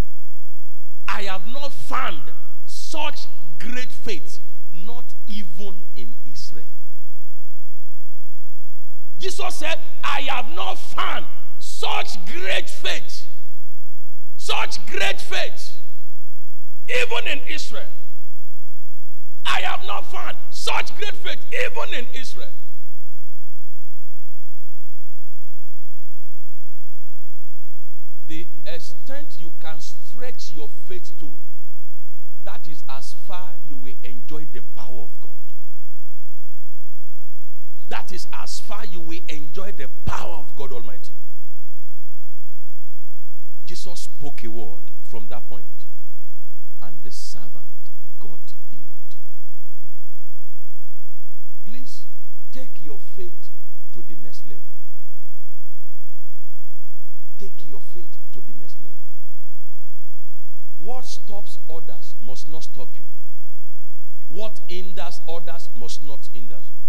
I 1.06 1.24
have 1.24 1.46
not 1.48 1.70
found 1.74 2.22
such 2.64 3.26
great 3.58 3.92
faith, 3.92 4.40
not 4.72 5.04
even 5.28 5.74
in 5.96 6.14
Israel. 6.32 6.64
Jesus 9.18 9.54
said, 9.54 9.76
I 10.02 10.22
have 10.22 10.50
not 10.54 10.76
found 10.76 11.26
such 11.58 12.16
great 12.24 12.70
faith, 12.70 13.26
such 14.38 14.86
great 14.86 15.20
faith, 15.20 15.69
even 17.02 17.28
in 17.28 17.40
Israel. 17.48 17.84
I 19.46 19.60
have 19.60 19.84
not 19.86 20.10
found 20.10 20.36
such 20.50 20.96
great 20.96 21.14
faith, 21.16 21.38
even 21.52 21.94
in 21.94 22.06
Israel. 22.14 22.48
The 28.28 28.46
extent 28.66 29.38
you 29.40 29.52
can 29.60 29.80
stretch 29.80 30.52
your 30.54 30.68
faith 30.86 31.18
to, 31.18 31.32
that 32.44 32.68
is 32.68 32.84
as 32.88 33.14
far 33.26 33.50
you 33.68 33.76
will 33.76 33.96
enjoy 34.04 34.44
the 34.52 34.62
power 34.76 35.02
of 35.02 35.20
God. 35.20 35.30
That 37.88 38.12
is 38.12 38.28
as 38.32 38.60
far 38.60 38.84
you 38.86 39.00
will 39.00 39.20
enjoy 39.28 39.72
the 39.72 39.88
power 40.04 40.34
of 40.34 40.54
God 40.56 40.72
Almighty. 40.72 41.10
Jesus 43.66 44.00
spoke 44.00 44.44
a 44.44 44.48
word 44.48 44.82
from 45.08 45.26
that 45.28 45.48
point, 45.48 45.64
and 46.82 46.94
the 47.02 47.10
servant 47.10 47.72
got 48.18 48.52
healed. 48.70 49.14
Please 51.66 52.04
take 52.52 52.82
your 52.82 52.98
faith 52.98 53.48
to 53.94 54.02
the 54.02 54.16
next 54.22 54.46
level. 54.46 54.62
Take 57.38 57.68
your 57.68 57.80
faith 57.94 58.16
to 58.34 58.40
the 58.40 58.52
next 58.60 58.76
level. 58.78 58.96
What 60.78 61.04
stops 61.04 61.58
others 61.68 62.14
must 62.26 62.48
not 62.48 62.64
stop 62.64 62.88
you. 62.94 63.04
What 64.28 64.60
hinders 64.68 65.20
others 65.28 65.68
must 65.76 66.04
not 66.04 66.28
hinder 66.32 66.56
you. 66.56 66.79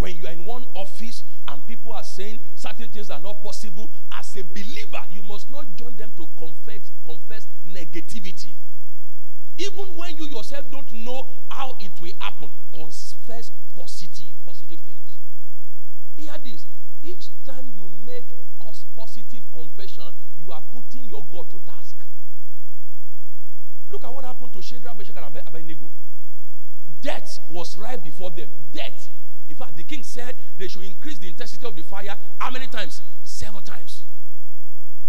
When 0.00 0.16
you 0.16 0.26
are 0.26 0.32
in 0.32 0.46
one 0.46 0.64
office 0.74 1.24
and 1.46 1.66
people 1.66 1.92
are 1.92 2.02
saying 2.02 2.40
certain 2.56 2.88
things 2.88 3.10
are 3.10 3.20
not 3.20 3.42
possible, 3.42 3.90
as 4.18 4.34
a 4.34 4.42
believer, 4.42 5.04
you 5.12 5.22
must 5.22 5.50
not 5.50 5.76
join 5.76 5.94
them 5.96 6.10
to 6.16 6.26
confess, 6.38 6.90
confess 7.04 7.46
negativity. 7.68 8.54
Even 9.58 9.84
when 9.96 10.16
you 10.16 10.24
yourself 10.24 10.70
don't 10.70 10.90
know 10.94 11.26
how 11.50 11.76
it 11.80 11.90
will 12.00 12.12
happen, 12.18 12.48
confess 12.72 13.50
positive, 13.76 14.32
positive 14.46 14.80
things. 14.80 15.18
Hear 16.16 16.32
this. 16.42 16.64
Each 17.04 17.28
time 17.44 17.66
you 17.76 17.90
make 18.06 18.24
cos- 18.58 18.86
positive 18.96 19.42
confession, 19.52 20.04
you 20.42 20.50
are 20.50 20.62
putting 20.72 21.10
your 21.10 21.26
God 21.30 21.50
to 21.50 21.58
task. 21.66 21.96
Look 23.90 24.04
at 24.04 24.14
what 24.14 24.24
happened 24.24 24.54
to 24.54 24.62
Shadrach, 24.62 24.96
Meshach, 24.96 25.16
and 25.16 25.26
Abed- 25.26 25.46
Abednego. 25.46 25.90
Death 27.02 27.40
was 27.50 27.76
right 27.76 28.02
before 28.02 28.30
them. 28.30 28.48
Death. 28.72 29.08
In 29.50 29.56
fact, 29.56 29.76
the 29.76 29.82
king 29.82 30.02
said 30.04 30.36
they 30.58 30.68
should 30.68 30.84
increase 30.84 31.18
the 31.18 31.26
intensity 31.28 31.66
of 31.66 31.74
the 31.74 31.82
fire. 31.82 32.16
How 32.38 32.50
many 32.50 32.68
times? 32.68 33.02
Seven 33.24 33.62
times. 33.64 34.04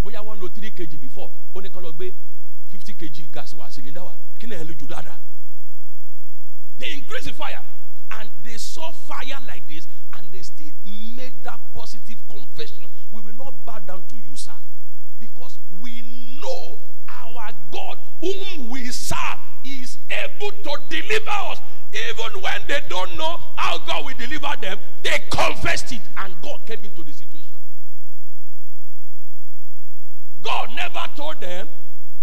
Bóyá 0.03 0.19
wọ́n 0.25 0.41
lo 0.41 0.47
three 0.49 0.71
kg 0.71 0.99
before, 0.99 1.29
ó 1.53 1.61
ní 1.61 1.69
kán 1.69 1.83
gbé 1.93 2.11
fifty 2.71 2.93
kg 2.93 3.31
gas 3.31 3.53
wá 3.53 3.69
cylinder 3.69 4.01
wá. 4.01 4.15
Kí 4.39 4.47
ni 4.49 4.55
ẹ̀ 4.55 4.65
lè 4.65 4.73
jù 4.73 4.87
dáadáa? 4.87 5.19
They 6.79 6.93
increased 6.93 7.27
the 7.27 7.33
fire 7.33 7.61
and 8.17 8.29
they 8.43 8.57
saw 8.57 8.91
fire 8.91 9.37
like 9.47 9.67
this 9.67 9.87
and 10.17 10.31
they 10.31 10.41
still 10.41 10.73
made 11.15 11.33
that 11.43 11.59
positive 11.75 12.17
confession. 12.27 12.85
We 13.11 13.21
will 13.21 13.37
not 13.37 13.63
bow 13.63 13.77
down 13.85 14.01
to 14.09 14.15
you, 14.15 14.35
sir, 14.35 14.57
because 15.19 15.59
we 15.79 16.01
know 16.41 16.79
our 17.07 17.51
God, 17.71 17.99
whom 18.19 18.69
we 18.71 18.87
serve, 18.89 19.37
is 19.63 19.97
able 20.09 20.51
to 20.51 20.77
deliver 20.89 21.29
us. 21.29 21.59
Even 21.93 22.41
when 22.41 22.61
they 22.67 22.79
don't 22.87 23.17
know 23.17 23.37
how 23.55 23.77
God 23.79 24.05
will 24.05 24.13
deliver 24.17 24.53
them, 24.61 24.77
they 25.03 25.19
confessed 25.29 25.91
it 25.91 26.01
and 26.17 26.33
God 26.41 26.65
came 26.65 26.79
into 26.83 27.03
the 27.03 27.11
situation. 27.11 27.57
God 30.41 30.69
never 30.75 31.05
told 31.15 31.39
them, 31.41 31.67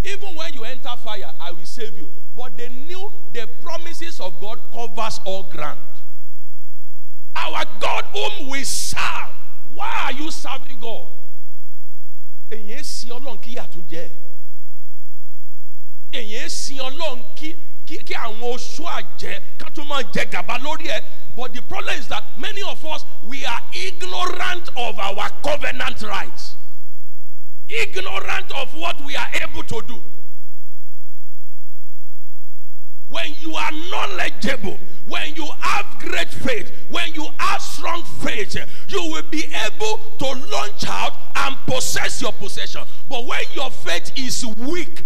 even 0.04 0.34
when 0.34 0.52
you 0.54 0.64
enter 0.64 0.90
fire, 1.02 1.30
I 1.40 1.52
will 1.52 1.64
save 1.64 1.96
you. 1.98 2.08
But 2.36 2.56
they 2.56 2.68
knew 2.68 3.12
the 3.32 3.48
promises 3.62 4.20
of 4.20 4.40
God 4.40 4.58
covers 4.72 5.20
all 5.24 5.42
ground. 5.44 5.78
Our 7.36 7.64
God 7.80 8.04
whom 8.12 8.48
we 8.48 8.64
serve. 8.64 9.34
Why 9.74 10.04
are 10.04 10.12
you 10.12 10.30
serving 10.30 10.78
God? 10.80 11.06
Èyàn 12.50 12.82
sin 12.84 13.10
Ọlọ́run 13.12 13.38
kí 13.42 13.54
yàtú 13.56 13.82
jẹ́. 13.90 14.08
Èyàn 16.12 16.48
sin 16.48 16.78
Ọlọ́run 16.78 17.22
kí 17.36 17.54
kí 17.96 18.14
àwọn 18.14 18.40
oṣù 18.40 18.84
àjẹ́ 18.84 19.40
ká 19.58 19.70
tó 19.74 19.82
máa 19.84 20.02
jẹ 20.12 20.24
gàba 20.30 20.58
lórí 20.58 20.86
ẹ̀. 20.88 21.02
But 21.36 21.54
the 21.54 21.62
problem 21.62 21.96
is 21.98 22.08
that 22.08 22.24
many 22.36 22.62
of 22.62 22.84
us 22.84 23.04
we 23.22 23.44
are 23.44 23.62
ignorant 23.72 24.68
of 24.76 24.98
our 24.98 25.30
covenant 25.42 26.02
rights. 26.02 26.56
Ignorant 27.68 28.50
of 28.52 28.74
what 28.74 29.00
we 29.04 29.14
are 29.16 29.28
able 29.42 29.62
to 29.64 29.82
do. 29.86 30.02
When 33.08 33.34
you 33.40 33.54
are 33.54 33.70
knowledgeable, 33.72 34.78
when 35.06 35.34
you 35.34 35.46
have 35.60 35.86
great 35.98 36.28
faith, 36.28 36.70
when 36.90 37.14
you 37.14 37.26
have 37.38 37.62
strong 37.62 38.02
faith, 38.02 38.54
you 38.88 39.02
will 39.10 39.22
be 39.30 39.44
able 39.66 39.98
to 40.18 40.26
launch 40.50 40.84
out 40.86 41.14
and 41.36 41.56
possess 41.66 42.20
your 42.20 42.32
possession. 42.32 42.82
But 43.08 43.24
when 43.26 43.44
your 43.54 43.70
faith 43.70 44.12
is 44.16 44.44
weak, 44.58 45.04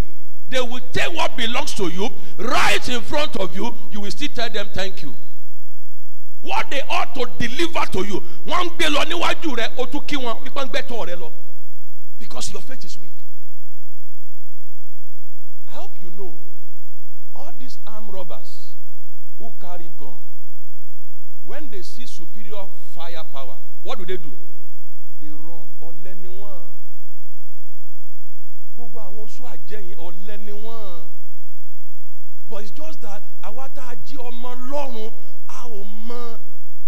they 0.53 0.61
will 0.61 0.81
take 0.93 1.11
what 1.15 1.35
belongs 1.35 1.73
to 1.75 1.89
you 1.89 2.11
right 2.39 2.87
in 2.89 3.01
front 3.01 3.35
of 3.37 3.57
you. 3.57 3.75
You 3.91 4.01
will 4.01 4.11
still 4.11 4.29
tell 4.29 4.51
them 4.51 4.69
thank 4.75 5.03
you. 5.03 5.15
What 6.43 6.71
they 6.71 6.83
ought 6.91 7.15
to 7.15 7.27
deliver 7.39 7.87
to 7.93 8.05
you, 8.05 8.23
ń 8.45 8.69
gbé 8.77 8.91
lọ 8.91 9.05
níwájú 9.09 9.57
o 9.79 9.87
tún 9.87 10.05
kí. 10.07 11.33
Because 12.19 12.53
your 12.53 12.63
faith 12.63 12.85
is 12.85 12.99
weak. 12.99 13.11
I 15.69 15.73
hope 15.73 15.93
you 16.03 16.11
know 16.11 16.35
all 17.35 17.53
these 17.59 17.79
armed 17.87 18.13
robbers 18.13 18.75
who 19.39 19.51
carry 19.61 19.89
gun, 19.99 20.15
when 21.47 21.69
they 21.71 21.83
see 21.83 22.07
superior 22.07 22.67
firepower, 22.95 23.57
what 23.83 23.99
do 23.99 24.05
they 24.05 24.17
do? 24.19 24.33
They 25.21 25.31
run. 25.31 25.63
Gbogbo 28.83 29.01
àwọn 29.09 29.25
oṣù 29.27 29.43
àjẹyìn 29.53 29.95
ọ̀lẹ 30.07 30.37
ni 30.47 30.53
wọ́n. 30.53 31.07
But 32.49 32.63
it's 32.63 32.73
just 32.73 33.01
that 33.03 33.23
àwa 33.43 33.69
tá 33.75 33.83
a 33.93 33.95
jí 34.07 34.17
ọmọ 34.29 34.51
lọ́run 34.71 35.13
a 35.49 35.61
ò 35.69 35.85
mọ 36.09 36.39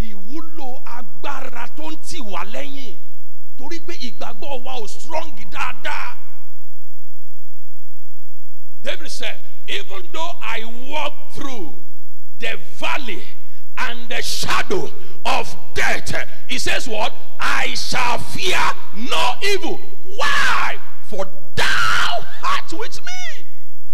ìwúlò 0.08 0.68
agbára 0.96 1.64
tó 1.76 1.84
ń 1.92 1.96
tì 2.06 2.18
wá 2.32 2.42
lẹ́yìn 2.54 2.96
torí 3.58 3.78
pé 3.86 3.92
ìgbàgbọ́ 4.08 4.62
wa 4.64 4.72
ò 4.82 4.86
strong 4.88 5.36
dáadáa. 5.52 6.16
David 8.82 9.10
said, 9.10 9.40
Even 9.68 10.02
though 10.12 10.32
I 10.42 10.64
walk 10.90 11.14
through 11.32 11.74
the 12.40 12.58
valley 12.78 13.22
and 13.78 14.08
the 14.08 14.20
shadow 14.20 14.90
of 15.24 15.56
death, 15.74 16.12
he 16.48 16.58
says, 16.58 16.88
What? 16.88 17.14
I 17.38 17.74
shall 17.74 18.18
fear 18.18 18.60
no 18.94 19.34
evil. 19.42 19.78
Why? 20.16 20.76
For 21.14 21.28
thou 21.54 22.24
art 22.42 22.72
with 22.72 23.00
me. 23.06 23.44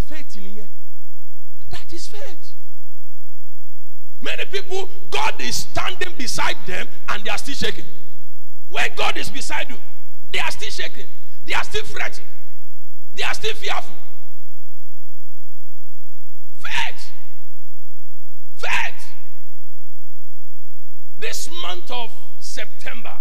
Faith 0.06 0.38
in 0.38 0.44
here. 0.44 0.68
That 1.68 1.92
is 1.92 2.08
faith. 2.08 2.52
Many 4.22 4.46
people, 4.46 4.88
God 5.10 5.34
is 5.38 5.56
standing 5.56 6.14
beside 6.16 6.56
them 6.66 6.88
and 7.10 7.22
they 7.22 7.28
are 7.28 7.36
still 7.36 7.54
shaking. 7.54 7.84
When 8.70 8.88
God 8.96 9.18
is 9.18 9.28
beside 9.28 9.68
you, 9.68 9.76
they 10.32 10.38
are 10.38 10.50
still 10.50 10.70
shaking. 10.70 11.04
They 11.44 11.52
are 11.52 11.64
still 11.64 11.84
fretting. 11.84 12.24
They 13.14 13.22
are 13.22 13.34
still 13.34 13.54
fearful. 13.54 13.96
Faith. 16.56 17.10
Faith. 18.56 19.12
This 21.18 21.50
month 21.60 21.90
of 21.90 22.12
September, 22.40 23.18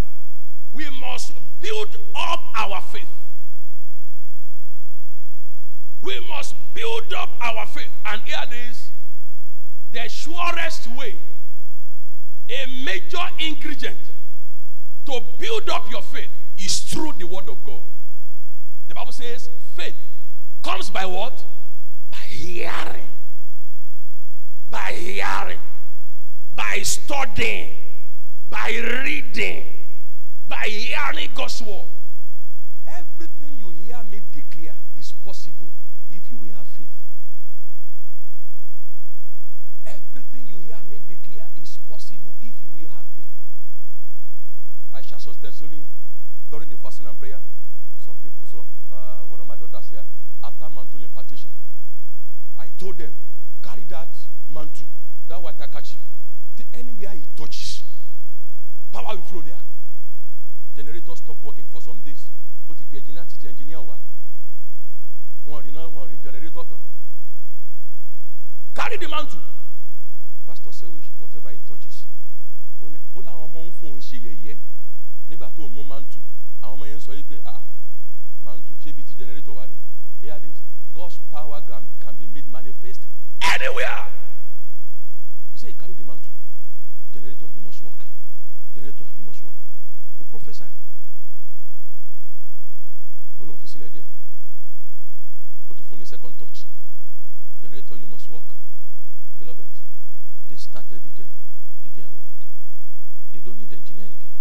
we 0.71 0.89
must 0.89 1.33
build 1.59 1.97
up 2.15 2.39
our 2.55 2.79
faith. 2.79 3.09
We 6.01 6.19
must 6.27 6.55
build 6.73 7.13
up 7.13 7.29
our 7.41 7.65
faith. 7.65 7.91
And 8.05 8.21
here 8.23 8.39
it 8.43 8.69
is 8.69 8.89
the 9.91 10.07
surest 10.07 10.87
way, 10.95 11.15
a 12.49 12.65
major 12.85 13.17
ingredient 13.39 13.97
to 15.05 15.21
build 15.39 15.69
up 15.69 15.89
your 15.89 16.01
faith 16.03 16.29
is 16.57 16.79
through 16.79 17.13
the 17.13 17.25
word 17.25 17.49
of 17.49 17.63
God. 17.63 17.81
The 18.87 18.95
Bible 18.95 19.11
says 19.11 19.49
faith 19.75 19.95
comes 20.63 20.89
by 20.89 21.05
what? 21.05 21.43
By 22.11 22.17
hearing. 22.17 23.07
By 24.69 24.93
hearing. 24.93 25.59
By 26.55 26.81
studying. 26.83 27.71
By 28.49 29.01
reading. 29.03 29.63
By 30.47 30.65
hearing 30.67 31.29
God's 31.33 31.61
word. 31.61 31.85
Everything 32.87 33.57
you 33.57 33.69
hear 33.69 34.01
me 34.11 34.19
declare 34.33 34.75
is 34.97 35.13
possible 35.23 35.67
if 36.11 36.29
you 36.31 36.37
will 36.37 36.53
have 36.55 36.67
faith. 36.67 36.89
Everything 39.85 40.47
you 40.47 40.57
hear 40.59 40.77
me 40.89 40.99
declare 41.07 41.47
is 41.61 41.77
possible 41.89 42.35
if 42.41 42.55
you 42.63 42.69
will 42.73 42.89
have 42.89 43.05
faith. 43.15 43.31
I 44.93 45.01
share 45.01 45.19
some 45.19 45.35
testimony 45.41 45.81
during 46.49 46.69
the 46.69 46.77
fasting 46.77 47.07
and 47.07 47.17
prayer. 47.19 47.39
Some 48.05 48.15
people, 48.23 48.43
so 48.49 48.65
uh, 48.91 49.21
one 49.29 49.39
of 49.39 49.47
my 49.47 49.55
daughters 49.55 49.89
here, 49.89 50.03
after 50.43 50.69
mantle 50.69 51.03
impartation, 51.03 51.49
I 52.57 52.67
told 52.77 52.97
them, 52.97 53.13
carry 53.63 53.83
that 53.89 54.09
mantle, 54.53 54.87
that 55.27 55.41
white 55.41 55.55
handkerchief, 55.57 55.99
to 56.57 56.63
anywhere 56.73 57.13
it 57.13 57.37
touches, 57.37 57.83
power 58.91 59.15
will 59.15 59.21
flow 59.23 59.41
there. 59.41 59.61
Generator 60.75 61.15
stopped 61.15 61.43
working 61.43 61.65
for 61.71 61.81
some 61.81 61.99
days. 62.05 62.25
Ti 62.69 62.85
pe 62.91 62.97
engineer 62.97 63.25
títí 63.25 63.47
engineer. 63.47 63.79
Wọ́n 65.49 65.61
rí 65.65 65.71
náà 65.71 65.87
wọ́n 65.95 66.07
rí 66.09 66.15
generator 66.23 66.65
tán. 66.69 66.79
Carry 68.75 68.97
the 68.97 69.07
mantle. 69.07 69.41
Pastor 70.45 70.71
say 70.71 70.87
whatever 71.19 71.51
it 71.51 71.61
touches. 71.67 72.05
Ó 72.81 72.87
ní 72.89 72.97
láwọn 73.25 73.43
ọmọ 73.49 73.59
ń 73.67 73.71
fòun 73.79 73.99
ṣe 74.07 74.17
yẹ̀yẹ́ 74.25 74.57
nígbà 75.29 75.47
tó 75.55 75.63
ń 75.67 75.73
mú 75.73 75.83
mantle. 75.83 76.21
Àwọn 76.61 76.73
ọmọ 76.77 76.85
yẹn 76.85 76.99
sọ 76.99 77.11
yí 77.17 77.23
pé 77.23 77.35
ah 77.45 77.61
mantle 78.45 78.75
ṣé 78.83 78.93
bíi 78.95 79.03
ti 79.05 79.13
generator 79.17 79.53
wá 79.55 79.65
ni. 79.67 79.75
Hear 80.21 80.39
this 80.39 80.57
God's 80.93 81.17
power 81.31 81.61
can, 81.61 81.83
can 81.99 82.15
be 82.19 82.25
made 82.33 82.47
manifest 82.51 83.01
anywhere. 83.41 84.05
He 85.53 85.57
say 85.59 85.67
he 85.67 85.73
carry 85.73 85.93
the 85.93 86.03
mantle. 86.03 86.31
Generator 87.13 87.47
you 87.55 87.61
must 87.61 87.81
work. 87.81 87.99
Generator 88.75 89.05
you 89.17 89.23
must 89.25 89.41
work. 89.43 89.55
Ó 90.21 90.23
prophesy. 90.29 90.65
Ó 93.39 93.45
lóun 93.45 93.57
fi 93.61 93.67
sílẹ̀ 93.67 93.89
díẹ̀. 93.89 94.05
Ó 95.69 95.73
tún 95.73 95.85
fún 95.89 95.99
ní 95.99 96.05
second 96.05 96.33
touch. 96.37 96.65
Generator 97.61 97.97
you 97.97 98.07
must 98.07 98.29
work. 98.29 98.49
Beloved, 99.39 99.67
they 100.49 100.55
started 100.57 101.01
the 101.03 101.09
gen. 101.17 101.29
The 101.83 101.89
gen 101.95 102.09
worked. 102.17 102.43
They 103.33 103.39
don't 103.39 103.57
need 103.57 103.71
engineer 103.73 104.05
again. 104.05 104.35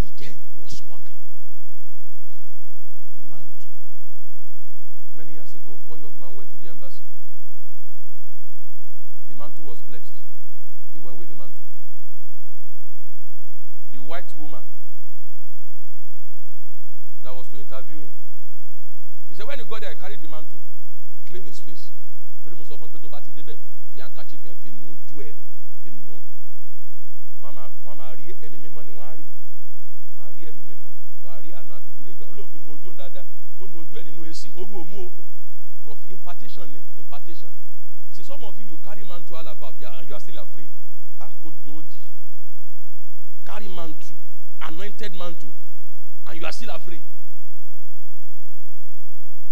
The 0.00 0.08
gen 0.16 0.36
was 0.60 0.80
working. 0.88 1.20
Mantle. 3.28 3.70
Many 5.16 5.32
years 5.32 5.54
ago, 5.54 5.78
one 5.86 6.00
young 6.00 6.18
man 6.20 6.34
went 6.34 6.50
to 6.50 6.56
the 6.64 6.70
embassy. 6.70 7.02
The 9.28 9.34
mantle 9.34 9.64
was 9.64 9.78
blessed. 9.80 10.14
He 10.92 10.98
went 10.98 11.18
with 11.18 11.28
the 11.28 11.36
mantle. 11.36 11.60
The 13.92 13.98
white 13.98 14.32
woman 14.38 14.62
that 17.22 17.34
was 17.34 17.46
to 17.48 17.58
interview 17.58 17.98
him. 17.98 18.08
When 19.50 19.58
he 19.58 19.64
got 19.64 19.80
there, 19.80 19.90
he 19.90 19.98
carried 19.98 20.20
the 20.22 20.28
mantle, 20.28 20.60
clean 21.26 21.42
his 21.42 21.58
face. 21.58 21.90
Torí 22.46 22.54
mo 22.54 22.62
sọ 22.62 22.78
fún 22.78 22.86
pé 22.92 22.98
tó 23.02 23.08
bá 23.10 23.18
ti 23.20 23.30
débẹ̀, 23.34 23.58
fi 23.92 24.00
handkerchief 24.00 24.44
yẹn 24.46 24.54
fi 24.62 24.70
nu 24.70 24.94
ojú 24.94 25.18
ẹ, 25.26 25.34
fi 25.82 25.90
nù. 25.90 26.14
Máa 27.42 27.66
wọ́n 27.84 27.96
máa 27.98 28.14
rí 28.14 28.30
ẹ̀mí 28.46 28.58
mímọ́ 28.62 28.82
ni 28.86 28.92
wọ́n 28.94 29.08
á 29.10 29.14
rí. 29.18 29.24
Wọ́n 30.16 30.26
á 30.26 30.32
rí 30.36 30.42
ẹ̀mí 30.50 30.62
mímọ́. 30.70 30.90
Wọ́n 31.24 31.34
á 31.34 31.40
rí 31.44 31.50
àánú 31.58 31.72
àtúndú 31.78 32.00
rẹ̀ 32.06 32.14
gbà. 32.18 32.26
Ó 32.30 32.32
lóun 32.36 32.48
fi 32.52 32.58
nu 32.62 32.72
ojú 32.74 32.86
òun 32.88 32.96
dáadáa. 32.96 33.26
Ó 33.60 33.66
nu 33.66 33.78
ojú 33.82 33.90
impartation 36.10 36.66
ni 36.72 36.80
impartation. 36.98 37.50
See 38.12 38.22
some 38.22 38.44
of 38.44 38.54
you 38.60 38.66
you 38.70 38.78
carry 38.84 39.02
mantle 39.04 39.34
all 39.36 39.48
about 39.48 39.74
you 39.80 39.86
are, 39.86 40.04
you 40.04 40.14
are 40.14 40.20
still 40.20 40.38
afraid. 40.38 40.68
Ah, 41.20 41.32
ó 41.44 41.50
dòódì. 41.66 41.98
Carry 43.44 43.68
mantle, 43.68 44.14
anointed 44.60 45.14
mantle, 45.14 45.50
and 46.26 46.38
you 46.40 46.46
are 46.46 46.52
still 46.52 46.70
afraid. 46.70 47.02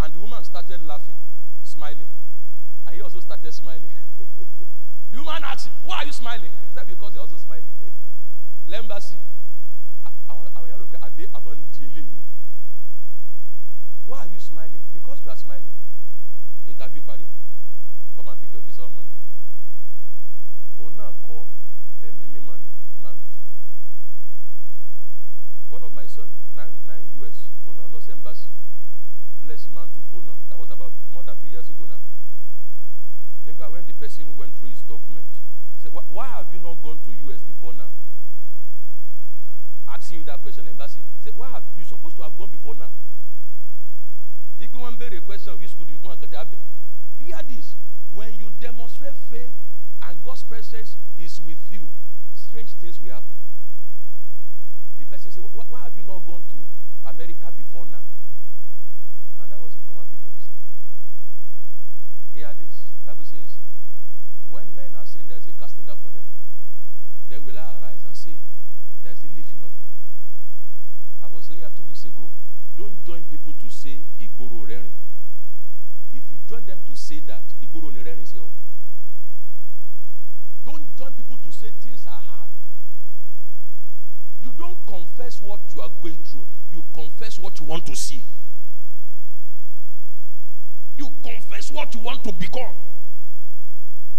And 0.01 0.15
the 0.15 0.21
woman 0.21 0.45
started 0.45 0.83
laughing, 0.83 1.15
smiling. 1.65 2.07
And 2.87 2.95
he 2.97 3.03
also 3.03 3.21
started 3.21 3.53
smiling. 3.53 3.91
the 5.13 5.19
woman 5.19 5.43
asked 5.45 5.67
him, 5.67 5.75
Why 5.85 5.99
are 5.99 6.07
you 6.07 6.13
smiling? 6.13 6.51
He 6.51 6.67
said, 6.75 6.87
Because 6.87 7.15
you're 7.15 7.23
also 7.23 7.37
smiling. 7.37 7.65
Lembasi. 8.69 9.17
Àwọn 10.31 10.47
àwọn 10.57 10.69
yàrá 10.71 10.87
pé 10.93 10.99
àbí 11.07 11.23
àbọ̀ 11.37 11.53
ń 11.57 11.61
di 11.73 11.85
eléyìí 11.87 12.13
ni. 12.15 12.23
Why 14.07 14.19
are 14.21 14.29
you 14.33 14.41
smiling? 14.41 14.83
Because 14.93 15.19
you 15.25 15.31
are 15.31 15.37
smiling. 15.37 15.77
Interview 16.67 17.03
parí. 17.03 17.27
Come 18.17 18.29
and 18.29 18.41
pick 18.41 18.53
your 18.53 18.63
visa 18.63 18.83
on 18.83 18.93
Monday. 18.95 19.19
Òun 20.79 20.93
náà 20.97 21.13
kọ 21.27 21.47
ẹ̀mí 22.09 22.27
mímọ́ 22.35 22.57
ni. 22.63 22.69
One 25.71 25.83
of 25.83 25.93
my 25.93 26.07
son, 26.07 26.29
nine, 26.57 26.73
nine 26.89 27.05
US, 27.21 27.37
òun 27.67 27.77
náà 27.77 27.87
lọ 27.93 28.01
sí 28.01 28.11
embassy. 28.13 28.49
Bless 29.49 29.65
him 29.65 29.73
man 29.73 29.89
to 29.89 30.01
phone 30.13 30.29
now. 30.29 30.37
That 30.53 30.61
was 30.61 30.69
about 30.69 30.93
more 31.09 31.25
than 31.25 31.33
three 31.41 31.49
years 31.57 31.65
ago 31.73 31.89
now. 31.89 31.97
Nígbà 33.49 33.73
when 33.73 33.81
the 33.89 33.95
person 33.97 34.29
went 34.37 34.53
through 34.61 34.69
his 34.69 34.85
document, 34.85 35.25
say, 35.81 35.89
why, 35.89 36.29
have 36.37 36.53
you 36.53 36.61
not 36.61 36.77
gone 36.85 37.01
to 37.01 37.33
US 37.33 37.41
before 37.41 37.73
now? 37.73 37.89
Asking 39.89 40.19
you 40.19 40.25
that 40.25 40.43
question, 40.43 40.69
embassy. 40.69 41.01
Say, 41.25 41.31
why 41.33 41.49
have 41.49 41.65
you 41.79 41.85
supposed 41.89 42.17
to 42.17 42.29
have 42.29 42.37
gone 42.37 42.53
before 42.53 42.75
now? 42.75 42.93
If 44.61 44.69
you 44.69 44.81
want 44.81 45.01
a 45.01 45.21
question, 45.25 45.57
which 45.57 45.71
school 45.71 45.87
do 45.89 45.95
you 45.97 46.01
want 46.05 46.21
to? 46.21 46.29
Hear 46.29 47.41
this. 47.49 47.73
When 48.13 48.37
you 48.37 48.53
demonstrate 48.61 49.17
faith 49.33 49.57
and 50.05 50.23
God's 50.29 50.43
presence 50.43 51.01
is 51.17 51.41
with 51.41 51.57
you, 51.73 51.89
strange 52.37 52.77
things 52.85 53.01
will 53.01 53.17
happen. 53.17 53.39
The 54.99 55.07
person 55.07 55.33
why, 55.57 55.65
why 55.73 55.81
have 55.89 55.97
you 55.97 56.05
not 56.05 56.21
gone 56.27 56.45
to 56.53 57.09
America 57.09 57.49
before 57.57 57.87
now? 57.87 58.05
And 59.41 59.51
that 59.51 59.61
was 59.61 59.73
it. 59.75 59.83
Come 59.87 59.99
and 59.99 60.09
pick 60.11 60.21
your 60.23 60.33
visa. 60.35 60.53
Hear 62.35 62.51
this. 62.59 62.89
Bible 63.07 63.25
says, 63.25 63.57
when 64.51 64.65
men 64.77 64.95
are 64.97 65.07
saying 65.07 65.27
there's 65.29 65.47
a 65.47 65.53
casting 65.53 65.85
down 65.85 65.97
for 66.03 66.11
them, 66.11 66.27
then 67.29 67.45
will 67.45 67.57
I 67.59 67.79
arise 67.81 68.05
and 68.05 68.17
say, 68.17 68.37
there's 69.03 69.21
a 69.25 69.29
lifting 69.35 69.61
up 69.65 69.73
for 69.77 69.85
me. 69.85 69.97
I 71.23 71.27
was 71.29 71.49
here 71.49 71.69
two 71.77 71.85
weeks 71.85 72.05
ago, 72.05 72.31
don't 72.77 72.95
join 73.05 73.25
people 73.25 73.53
to 73.61 73.69
say 73.71 74.01
Igboro 74.21 74.65
Rerin. 74.67 74.93
If 76.15 76.23
you 76.31 76.39
join 76.49 76.65
them 76.65 76.79
to 76.87 76.95
say 76.97 77.21
that, 77.27 77.45
Igboro 77.63 77.93
Rerin 77.93 78.27
say, 78.27 78.39
oh. 78.41 78.51
Don't 80.65 80.85
join 80.97 81.13
people 81.13 81.37
to 81.39 81.53
say 81.53 81.71
things 81.83 82.07
are 82.07 82.21
hard. 82.21 82.51
You 84.45 84.53
don't 84.57 84.77
confess 84.87 85.41
what 85.43 85.61
you 85.75 85.81
are 85.81 85.91
going 86.03 86.19
through. 86.25 86.47
You 86.73 86.85
confess 86.95 87.39
what 87.39 87.59
you 87.59 87.67
want 87.67 87.87
to 87.87 87.97
see. 87.97 88.23
You 90.99 91.11
confess 91.23 91.71
what 91.71 91.95
you 91.95 92.01
want 92.01 92.25
to 92.25 92.33
become. 92.33 92.75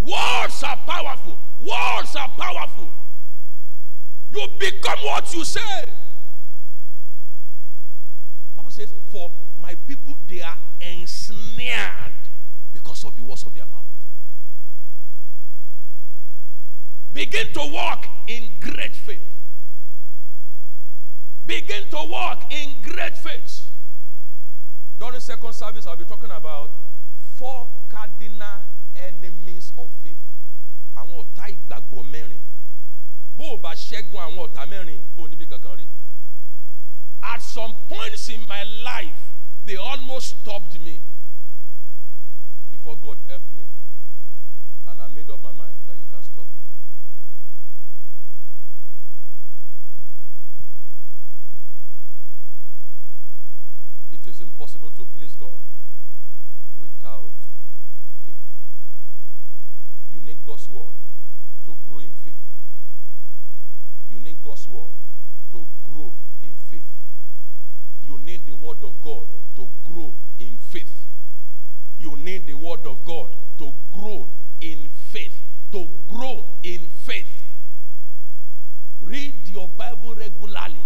Words 0.01 0.63
are 0.63 0.77
powerful. 0.87 1.37
Words 1.59 2.15
are 2.15 2.29
powerful. 2.29 2.89
You 4.31 4.47
become 4.57 4.99
what 4.99 5.33
you 5.33 5.43
say. 5.43 5.83
Bible 8.55 8.71
says, 8.71 8.93
For 9.11 9.29
my 9.61 9.75
people 9.75 10.15
they 10.29 10.41
are 10.41 10.55
ensnared 10.79 12.13
because 12.71 13.03
of 13.03 13.15
the 13.17 13.23
words 13.23 13.43
of 13.43 13.53
their 13.53 13.65
mouth. 13.65 13.85
Begin 17.13 17.51
to 17.53 17.71
walk 17.73 18.07
in 18.27 18.43
great 18.61 18.95
faith. 18.95 19.27
Begin 21.45 21.83
to 21.89 22.03
walk 22.07 22.53
in 22.53 22.75
great 22.83 23.17
faith. 23.17 23.58
During 24.99 25.19
second 25.21 25.53
service, 25.53 25.87
I'll 25.87 25.95
be 25.95 26.03
talking 26.03 26.29
about 26.29 26.71
four 27.37 27.67
cardinal 27.89 28.59
enemies 28.97 29.71
of 29.77 29.87
faith. 30.03 30.17
Àwọn 30.97 31.23
ọ̀tá 31.23 31.43
ìgbàgbọ́ 31.55 32.03
mẹ́rin. 32.11 32.41
Bó 33.37 33.43
o 33.53 33.57
bá 33.57 33.71
ṣẹ́gun 33.73 34.19
àwọn 34.27 34.39
ọ̀tá 34.47 34.61
mẹ́rin, 34.67 34.99
o 35.17 35.27
níbi 35.27 35.45
kankan 35.47 35.77
rí. 35.79 35.85
At 37.23 37.41
some 37.41 37.73
points 37.87 38.27
in 38.29 38.41
my 38.47 38.63
life, 38.63 39.15
they 39.65 39.77
almost 39.77 40.27
stopped 40.41 40.77
me. 40.81 40.99
Before 42.71 42.97
God 42.97 43.17
helped 43.29 43.51
me, 43.57 43.63
and 44.87 45.01
I 45.01 45.07
made 45.07 45.29
up 45.29 45.41
my 45.43 45.51
mind 45.53 45.75
that 45.87 45.95
you 45.95 46.05
can't 46.11 46.25
stop 46.25 46.45
me. 46.45 46.61
It 54.21 54.29
is 54.29 54.41
impossible 54.41 54.91
to 54.91 55.05
please 55.17 55.33
God 55.39 55.61
without 56.77 57.31
faith. 58.25 58.35
You 60.13 60.19
need 60.21 60.37
God's 60.45 60.67
word 60.69 60.95
to 61.65 61.75
grow 61.87 61.99
in 61.99 62.11
faith. 62.23 62.35
You 64.11 64.19
need 64.19 64.43
God's 64.43 64.67
word 64.67 64.91
to 65.51 65.65
grow 65.83 66.13
in 66.41 66.51
faith. 66.69 66.85
You 68.05 68.17
need 68.19 68.45
the 68.45 68.53
word 68.53 68.83
of 68.83 69.01
God 69.01 69.27
to 69.55 69.67
grow 69.85 70.13
in 70.39 70.57
faith. 70.57 70.91
You 71.99 72.15
need 72.17 72.45
the 72.45 72.55
word 72.55 72.85
of 72.85 73.03
God 73.05 73.29
to 73.59 73.73
grow 73.93 74.27
in 74.59 74.89
faith. 75.11 75.35
To 75.71 75.87
grow 76.09 76.45
in 76.63 76.79
faith. 77.05 77.27
Read 79.01 79.47
your 79.47 79.69
Bible 79.69 80.15
regularly. 80.15 80.81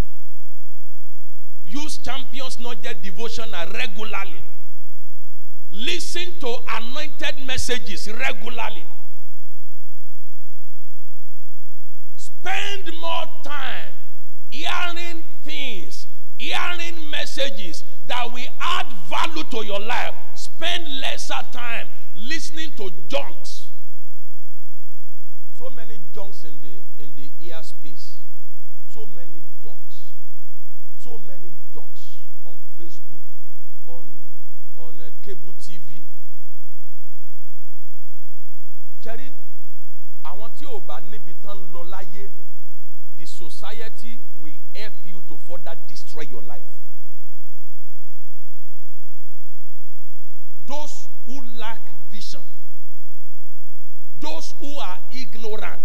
Use 1.65 1.97
Champions 1.97 2.60
not 2.60 2.84
Knowledge 2.84 3.02
Devotional 3.02 3.67
regularly. 3.71 4.41
Listen 5.71 6.34
to 6.39 6.58
anointed 6.69 7.45
messages 7.45 8.12
regularly. 8.12 8.86
Spend 12.18 12.91
more 12.99 13.26
time 13.43 13.88
hearing 14.51 15.24
things, 15.43 16.07
hearing 16.38 17.09
messages 17.09 17.84
that 18.07 18.32
will 18.32 18.47
add 18.61 18.86
value 19.09 19.43
to 19.45 19.66
your 19.66 19.80
life. 19.80 20.14
Spend 20.36 20.99
lesser 20.99 21.41
time 21.51 21.88
listening 22.16 22.72
to 22.78 22.91
junks. 23.07 23.68
So 25.57 25.70
many 25.70 25.97
junks 26.14 26.43
in 26.43 26.53
the 26.61 27.03
in 27.03 27.09
the 27.16 27.30
ear 27.45 27.64
space. 27.64 28.18
So 28.93 29.07
many 29.16 29.41
junks. 29.64 30.11
So 30.99 31.18
many 31.28 31.49
junks 31.74 32.18
on 32.45 32.55
Facebook, 32.78 33.24
on 33.88 34.05
on 34.78 34.99
uh, 35.01 35.09
cable 35.26 35.53
TV. 35.59 36.01
Cherry, 39.03 39.32
àwọn 40.24 40.51
tí 40.59 40.66
ò 40.66 40.78
bá 40.88 40.99
níbi 41.09 41.34
tán 41.43 41.59
lọ 41.74 41.84
láyé, 41.91 42.30
the 43.18 43.26
society 43.26 44.18
will 44.41 44.53
help 44.76 44.93
you 45.05 45.22
to 45.28 45.38
further 45.47 45.76
destroy 45.89 46.22
your 46.24 46.41
life. 46.41 46.64
Those 50.68 51.07
who 51.26 51.41
lack 51.57 51.82
vision, 52.11 52.41
those 54.20 54.53
who 54.59 54.78
are 54.80 54.99
ignorant, 55.14 55.80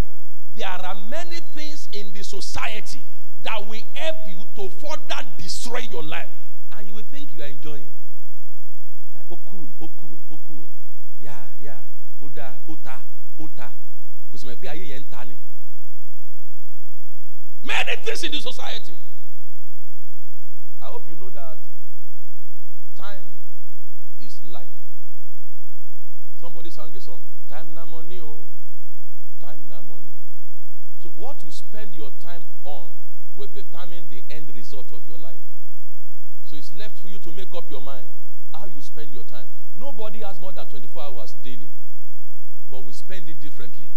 there 0.56 0.68
are 0.68 0.94
many 1.08 1.40
things 1.54 1.88
in 1.92 2.12
the 2.12 2.22
society 2.22 3.00
that 3.42 3.66
will 3.66 3.82
help 3.94 4.16
you 4.28 4.42
to 4.56 4.68
further 4.78 5.22
destroy 5.36 5.80
your 5.90 6.02
life. 6.02 6.28
And 6.76 6.86
you 6.86 6.94
will 6.94 7.02
think 7.10 7.30
you 7.36 7.42
are 7.42 7.46
enjoying. 7.46 7.86
Uh, 9.16 9.20
oh, 9.34 9.38
cool. 9.46 9.68
ó 9.80 9.88
cool 9.96 10.18
ó 10.30 10.36
cool 10.46 10.66
yà 11.22 11.36
yà 11.62 11.76
ó 12.22 12.28
dáa 12.34 12.54
ó 12.68 12.74
ta 12.84 13.00
ó 13.38 13.46
ta 13.56 13.70
kò 14.30 14.38
sì 14.38 14.46
mọ̀ 14.46 14.56
pé 14.60 14.68
ayé 14.68 14.84
yẹn 14.90 15.02
ń 15.02 15.10
ta 15.10 15.24
ni. 15.24 15.34
Many 17.64 17.96
things 18.04 18.22
in 18.24 18.32
the 18.32 18.40
society. 18.40 18.94
I 20.82 20.86
hope 20.86 21.04
you 21.08 21.16
know 21.16 21.30
that 21.30 21.58
time 22.96 23.24
is 24.20 24.38
life. 24.50 24.68
Somebody 26.40 26.70
sang 26.70 26.94
a 26.96 27.00
song. 27.00 27.20
Time 27.48 27.74
na 27.74 27.84
money, 27.84 28.20
oh. 28.20 28.38
Time 29.40 29.58
na 29.68 29.82
money. 29.82 30.12
So 31.02 31.10
what 31.16 31.42
you 31.44 31.50
spend 31.50 31.94
your 31.94 32.10
time 32.22 32.42
on 32.64 32.90
will 33.36 33.48
determine 33.54 34.04
the 34.10 34.22
end 34.30 34.46
result 34.54 34.92
of 34.92 35.02
your 35.08 35.18
life. 35.18 35.42
So 36.46 36.56
it's 36.56 36.72
left 36.74 36.98
for 36.98 37.08
you 37.08 37.18
to 37.18 37.32
make 37.32 37.52
up 37.54 37.70
your 37.70 37.80
mind 37.80 38.06
how 38.54 38.66
you 38.66 38.80
spend 38.80 39.12
your 39.12 39.24
time. 39.24 39.46
Nobody 39.76 40.20
has 40.20 40.40
more 40.40 40.52
than 40.52 40.66
24 40.66 41.02
hours 41.02 41.34
daily, 41.44 41.68
but 42.70 42.84
we 42.84 42.92
spend 42.92 43.28
it 43.28 43.40
differently. 43.40 43.88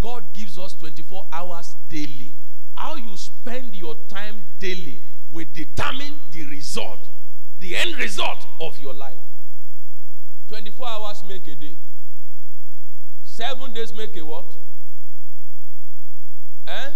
God 0.00 0.24
gives 0.34 0.58
us 0.58 0.72
24 1.10 1.26
hours 1.32 1.74
daily. 1.88 2.30
How 2.76 2.94
you 2.94 3.16
spend 3.16 3.74
your 3.74 3.96
time 4.08 4.42
daily 4.60 5.00
will 5.32 5.46
determine 5.52 6.14
the 6.32 6.46
result, 6.46 7.00
the 7.58 7.74
end 7.76 7.96
result 7.96 8.46
of 8.60 8.78
your 8.78 8.94
life. 8.94 9.18
24 10.48 10.86
hours 10.88 11.22
make 11.28 11.46
a 11.48 11.54
day. 11.56 11.74
Seven 13.24 13.72
days 13.72 13.92
make 13.94 14.16
a 14.16 14.24
what? 14.24 14.44
Eh? 16.68 16.90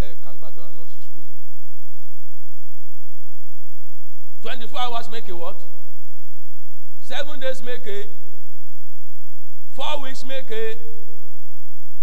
Eh, 0.00 0.14
gbà 0.22 0.50
tó 0.56 0.64
nursery 0.72 1.02
school 1.04 1.24
24 4.42 4.78
hours 4.80 5.10
make 5.10 5.28
a 5.28 5.36
what? 5.36 5.56
Seven 7.02 7.40
days 7.40 7.62
make 7.62 7.86
a. 7.86 8.04
Four 9.74 10.00
weeks 10.02 10.24
make 10.24 10.50
a. 10.50 11.03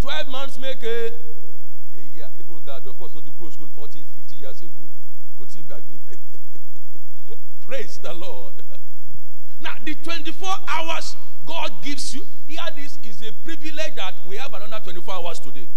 12 0.01 0.27
months 0.29 0.57
make 0.59 0.81
a. 0.83 1.07
A 1.13 2.01
year. 2.15 2.27
Even 2.39 2.57
God, 2.65 2.83
the 2.83 2.93
first 2.93 3.13
to 3.13 3.31
close 3.37 3.53
school 3.53 3.67
40, 3.75 4.03
50 4.03 4.35
years 4.35 4.61
ago. 4.61 4.81
Tí 5.41 5.59
ì 5.59 5.63
gbàgbé. 5.67 5.97
Praise 7.65 7.97
the 7.99 8.13
Lord. 8.13 8.53
Now, 9.59 9.73
the 9.83 9.95
24 9.95 10.47
hours 10.67 11.15
God 11.45 11.71
gives 11.83 12.13
you, 12.15 12.23
here 12.47 12.61
this 12.75 12.97
is 13.03 13.21
a 13.21 13.31
privilege 13.43 13.95
that 13.95 14.13
we 14.27 14.37
have 14.37 14.53
another 14.53 14.79
24 14.91 15.13
hours 15.13 15.39
today. 15.39 15.67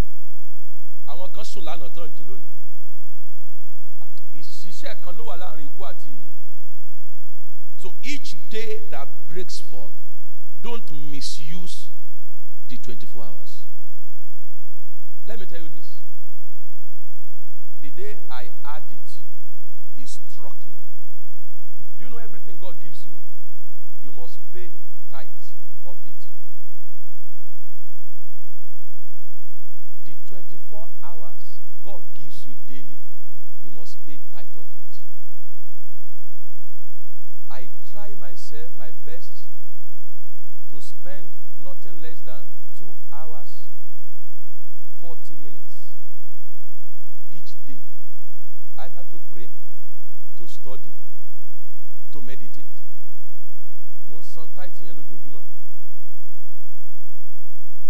Àwọn 1.09 1.33
kan 1.35 1.45
sùn 1.45 1.65
lánàá 1.65 1.89
tán 1.95 2.09
jí 2.17 2.25
lónìí. 2.29 2.49
Ìṣiṣẹ́ 4.41 5.01
kan 5.05 5.17
ló 5.19 5.25
wà 5.29 5.37
láàrin 5.37 5.67
ikú 5.67 5.85
àti. 5.85 6.13
So 7.83 7.95
each 8.03 8.37
day 8.51 8.83
that 8.91 9.09
breaks 9.29 9.61
forth, 9.61 9.93
don't 10.63 10.91
misuse 11.11 11.89
the 12.69 12.77
24 12.79 13.25
hours. 13.25 13.64
Let 15.27 15.41
me 15.41 15.47
tell 15.47 15.59
you 15.59 15.69
this. 15.69 16.01
The 17.81 17.91
day 17.91 18.17
I 18.31 18.51
had 18.65 18.83
it, 18.91 20.03
it 20.03 20.09
struck 20.09 20.57
me. 20.67 20.77
Do 21.99 22.05
you 22.05 22.11
know 22.11 22.19
everything 22.19 22.57
God 22.61 22.75
gives 22.83 23.05
you? 23.05 23.17
You 24.03 24.13
must 24.13 24.39
pay 24.53 24.69
tithe 25.11 25.29
of 25.87 25.97
it. 26.05 26.21
The 30.05 30.15
24 30.29 30.89
hours 31.03 31.59
God 31.83 32.03
gives 32.15 32.47
you 32.47 32.55
daily, 32.69 32.99
you 33.65 33.71
must 33.71 34.05
pay 34.07 34.19
tithe 34.33 34.53
of 34.57 34.67
it. 34.77 34.99
I 37.51 37.69
try 37.91 38.11
myself, 38.21 38.77
my 38.79 38.91
best, 39.07 39.49
to 40.71 40.81
spend 40.81 41.29
nothing 41.63 42.03
less 42.03 42.21
than 42.21 42.43
two 42.79 42.93
hours, 43.13 43.69
40 45.05 45.37
minutes 45.45 45.93
each 47.37 47.53
day, 47.69 47.77
either 48.79 49.05
to 49.13 49.21
pray, 49.31 49.49
to 50.39 50.49
study, 50.49 50.89
to 52.13 52.23
meditate. 52.23 52.73
Mo 54.09 54.17
ń 54.21 54.25
san 54.25 54.49
tithe 54.57 54.81
yẹn 54.87 54.97
lójoojúmọ́ 54.97 55.43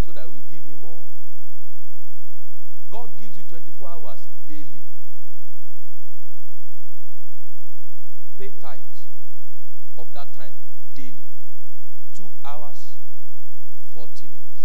so 0.05 0.11
that 0.13 0.27
we 0.29 0.39
give 0.51 0.65
me 0.67 0.75
more. 0.83 1.03
God 2.91 3.09
gives 3.21 3.37
you 3.39 3.45
24 3.49 3.89
hours 3.89 4.21
daily. 4.49 4.83
Pay 8.39 8.51
tithe 8.61 8.91
of 9.99 10.13
that 10.15 10.35
time 10.35 10.55
daily. 10.95 11.25
Two 12.17 12.29
hours, 12.45 12.99
40 13.95 14.27
minutes. 14.27 14.63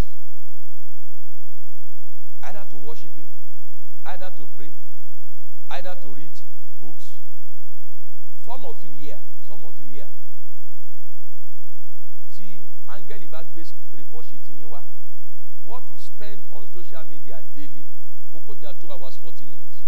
Either 2.44 2.66
to 2.72 2.78
worship 2.78 3.16
Him, 3.16 3.28
either 4.20 4.36
to 4.36 4.48
pray, 4.58 4.70
either 5.72 5.96
to 6.04 6.10
read 6.10 6.32
books. 6.82 7.16
Some 8.44 8.66
of 8.66 8.76
you 8.84 8.92
here, 9.00 9.20
some 9.48 9.64
of 9.64 9.74
you 9.80 9.88
here, 9.96 10.08
tí 12.36 12.60
áńgẹ́lì 12.88 13.28
bá 13.32 13.44
gbé 13.44 13.64
report 13.96 14.26
sheet 14.26 14.44
yín 14.50 14.68
wá, 14.70 14.82
what 15.64 15.84
you 15.92 15.98
spend 15.98 16.40
on 16.52 16.68
social 16.74 17.04
media 17.06 17.40
daily 17.56 17.86
ó 18.36 18.40
kọjá 18.46 18.74
two 18.80 18.92
hours 18.92 19.16
forty 19.18 19.46
minutes. 19.46 19.79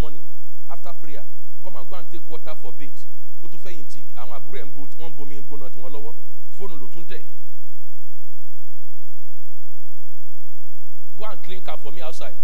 Morning 0.00 0.22
after 0.70 0.92
prayer. 1.02 1.24
Come 1.62 1.76
and 1.76 1.88
go 1.88 1.96
and 1.96 2.06
take 2.10 2.26
water 2.30 2.54
for 2.62 2.72
bait. 2.72 2.96
Ó 3.44 3.48
tún 3.48 3.60
fẹ́ 3.64 3.72
yìí 3.76 3.84
ti 3.92 4.00
àwọn 4.20 4.34
àbúrò 4.38 4.56
ẹ̀ 4.60 4.66
ń 4.66 4.72
bo 4.74 4.80
wọ́n 5.00 5.10
ń 5.10 5.14
bomi 5.16 5.36
gbóná 5.46 5.66
tí 5.72 5.78
wọ́n 5.82 5.92
lọ́wọ́. 5.94 6.14
Fóònù 6.56 6.74
ló 6.80 6.86
tún 6.92 7.04
tẹ̀. 7.10 7.22
Go 11.18 11.24
and 11.24 11.42
clean 11.44 11.60
car 11.62 11.76
for 11.78 11.92
me 11.92 12.00
outside. 12.02 12.36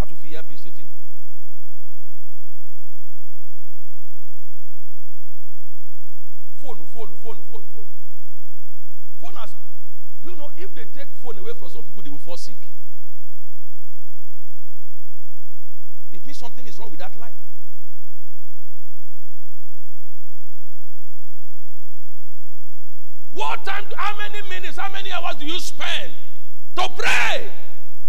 A 0.00 0.06
tún 0.06 0.16
fi 0.16 0.34
earpiece 0.34 0.62
sétí. 0.62 0.84
Phone, 6.60 6.78
phone, 6.94 7.08
phone, 7.22 7.38
phone, 7.50 7.62
phone. 7.72 7.86
Phone 9.20 9.34
has. 9.36 9.50
Do 10.22 10.30
you 10.30 10.36
know 10.36 10.50
if 10.56 10.74
they 10.74 10.84
take 10.84 11.08
phone 11.22 11.38
away 11.38 11.52
from 11.58 11.68
some 11.70 11.82
people, 11.82 12.02
they 12.02 12.10
will 12.10 12.18
fall 12.18 12.36
sick? 12.36 12.56
It 16.16 16.24
means 16.24 16.38
something 16.38 16.66
is 16.66 16.78
wrong 16.78 16.90
with 16.90 16.98
that 17.00 17.14
life. 17.20 17.34
What 23.34 23.62
time, 23.66 23.84
how 23.94 24.16
many 24.16 24.40
minutes, 24.48 24.78
how 24.78 24.90
many 24.90 25.12
hours 25.12 25.36
do 25.36 25.44
you 25.44 25.60
spend 25.60 26.14
to 26.76 26.88
pray, 26.96 27.52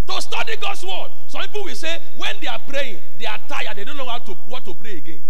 to 0.08 0.22
study 0.22 0.56
God's 0.56 0.86
word? 0.86 1.10
Some 1.28 1.42
people 1.42 1.66
will 1.66 1.76
say 1.76 2.00
when 2.16 2.38
they 2.40 2.48
are 2.48 2.60
praying, 2.66 3.02
they 3.20 3.26
are 3.26 3.40
tired, 3.50 3.76
they 3.76 3.84
don't 3.84 3.98
know 3.98 4.08
how 4.08 4.20
to 4.20 4.34
what 4.48 4.64
to 4.64 4.74
pray 4.74 4.98
again. 4.98 5.22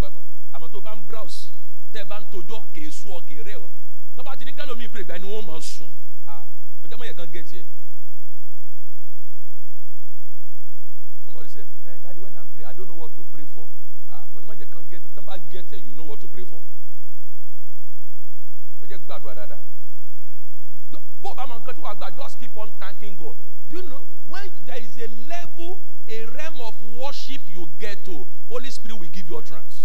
Mọ́. 0.00 0.22
Àmọ́ 0.54 0.68
tó 0.72 0.80
browse, 1.08 1.50
ní 4.78 4.88
pray. 4.88 5.04
Somebody 11.36 11.52
say, 11.52 11.60
eh, 11.92 11.98
Daddy, 12.02 12.20
when 12.20 12.32
I'm 12.34 12.46
praying, 12.56 12.64
I 12.64 12.72
don't 12.72 12.88
know 12.88 12.94
what 12.96 13.12
to 13.14 13.20
pray 13.30 13.44
for. 13.54 13.68
Mo 14.32 14.40
ní 14.40 14.46
má 14.48 14.54
jẹ́ 14.56 14.88
get 14.88 15.02
bá 15.26 15.36
get 15.52 15.68
you 15.72 15.94
know 15.94 16.04
what 16.04 16.18
to 16.20 16.28
pray 16.28 16.44
for. 16.44 16.60
Just 22.16 22.40
keep 22.40 22.56
on 22.56 22.70
thanking 22.80 23.16
God. 23.16 23.36
Do 23.70 23.76
you 23.76 23.82
know 23.82 24.00
when 24.30 24.48
there 24.64 24.78
is 24.78 24.96
a 24.96 25.08
level, 25.28 25.78
a 26.08 26.24
realm 26.26 26.60
of 26.62 26.74
worship 26.96 27.42
you 27.54 27.68
get 27.78 28.04
to, 28.06 28.26
Holy 28.48 28.70
Spirit 28.70 28.98
will 28.98 29.08
give 29.12 29.28
you 29.28 29.36
utterance. 29.36 29.84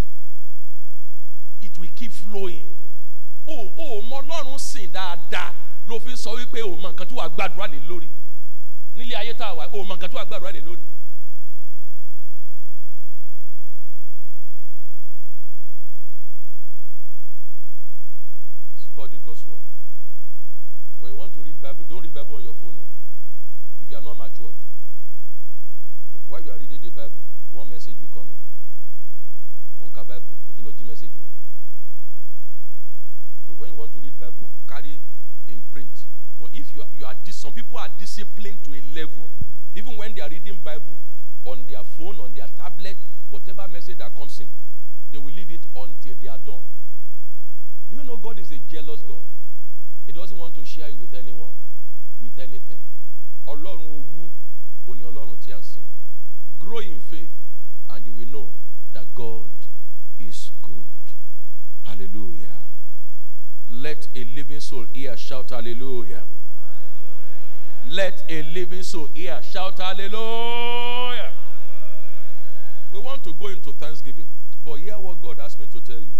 It 1.61 1.77
will 1.77 1.89
keep 1.95 2.13
flowing. 2.13 2.63
O 3.45 3.67
ò 3.77 4.01
mọ 4.07 4.21
Ọlọ́run 4.21 4.57
sìn 4.59 4.89
dáadáa 4.93 5.51
ló 5.87 5.99
fi 5.99 6.15
sọ 6.15 6.31
wípé 6.39 6.61
o 6.63 6.77
mọ 6.77 6.91
nǹkan 6.93 7.07
lórí. 7.09 7.27
Wà, 7.57 7.67
lórí. 7.89 8.07
Study 19.01 19.17
God's 19.25 19.41
word. 19.49 19.57
When 20.99 21.11
you 21.11 21.17
want 21.17 21.33
to 21.33 21.41
read 21.41 21.59
Bible, 21.59 21.85
don't 21.89 22.03
read 22.03 22.13
Bible 22.13 22.35
on 22.35 22.43
your 22.43 22.53
phone. 22.53 22.77
No. 22.77 22.85
If 23.81 23.89
you 23.89 23.97
are 23.97 24.01
not 24.05 24.13
matured. 24.13 24.53
So 26.13 26.21
while 26.29 26.43
you 26.45 26.51
are 26.51 26.59
reading 26.61 26.77
the 26.85 26.91
Bible, 26.93 27.17
one 27.49 27.67
message 27.67 27.97
will 27.97 28.13
come 28.13 28.29
in. 28.29 28.37
On 29.81 29.89
ka 29.89 30.03
Bible, 30.05 30.29
o 30.61 30.69
ti 30.69 30.83
message 30.85 31.09
o. 31.17 31.25
So 33.47 33.57
when 33.57 33.73
you 33.73 33.75
want 33.81 33.91
to 33.93 33.97
read 33.97 34.13
Bible, 34.21 34.45
carry 34.69 34.93
in 35.49 35.61
print. 35.73 36.05
But 36.37 36.53
if 36.53 36.69
you 36.69 36.85
are, 36.85 36.91
you 36.93 37.03
are 37.03 37.15
some 37.33 37.53
people 37.53 37.79
are 37.79 37.89
disciplined 37.97 38.63
to 38.65 38.77
a 38.77 38.81
level, 38.93 39.25
even 39.73 39.97
when 39.97 40.13
they 40.13 40.21
are 40.21 40.29
reading 40.29 40.61
Bible 40.63 40.93
on 41.45 41.65
their 41.67 41.81
phone, 41.97 42.21
on 42.21 42.37
their 42.37 42.45
tablet, 42.53 42.97
whatever 43.31 43.65
message 43.67 43.97
that 43.97 44.13
comes 44.13 44.39
in, 44.39 44.47
they 45.11 45.17
will 45.17 45.33
leave 45.33 45.49
it 45.49 45.65
until 45.73 46.13
they 46.21 46.27
are 46.27 46.37
done. 46.45 46.61
Do 47.91 47.97
you 47.97 48.03
know 48.05 48.15
God 48.17 48.39
is 48.39 48.51
a 48.51 48.57
jealous 48.69 49.01
God? 49.01 49.17
He 50.05 50.13
doesn't 50.13 50.37
want 50.37 50.55
to 50.55 50.65
share 50.65 50.87
it 50.87 50.97
with 50.97 51.13
anyone, 51.13 51.51
with 52.23 52.37
anything. 52.39 52.77
Ọlọ́run 53.47 53.81
owú 53.95 54.29
òní 54.87 55.03
Ọlọ́run 55.03 55.37
tí 55.43 55.51
a 55.51 55.57
ń 55.59 55.63
sìn. 55.63 55.83
Grow 56.59 56.79
in 56.79 56.99
faith 57.09 57.31
and 57.89 58.05
you 58.05 58.13
will 58.13 58.29
know 58.29 58.49
that 58.93 59.05
God 59.15 59.49
is 60.19 60.51
good. 60.61 61.03
Hallelujah. 61.83 62.55
Let 63.69 64.07
a 64.15 64.23
living 64.23 64.59
soul 64.61 64.85
hear 64.93 65.17
shout 65.17 65.49
hallelujah. 65.49 66.23
Let 67.87 68.23
a 68.29 68.41
living 68.43 68.83
soul 68.83 69.07
hear 69.13 69.41
shout 69.41 69.79
hallelujah. 69.79 71.31
We 72.93 72.99
want 72.99 73.23
to 73.23 73.33
go 73.33 73.47
into 73.47 73.71
thanksgiving, 73.73 74.27
but 74.63 74.75
hear 74.75 74.93
what 74.99 75.21
God 75.21 75.37
me 75.59 75.65
to 75.71 75.81
tell 75.81 75.99
you. 75.99 76.11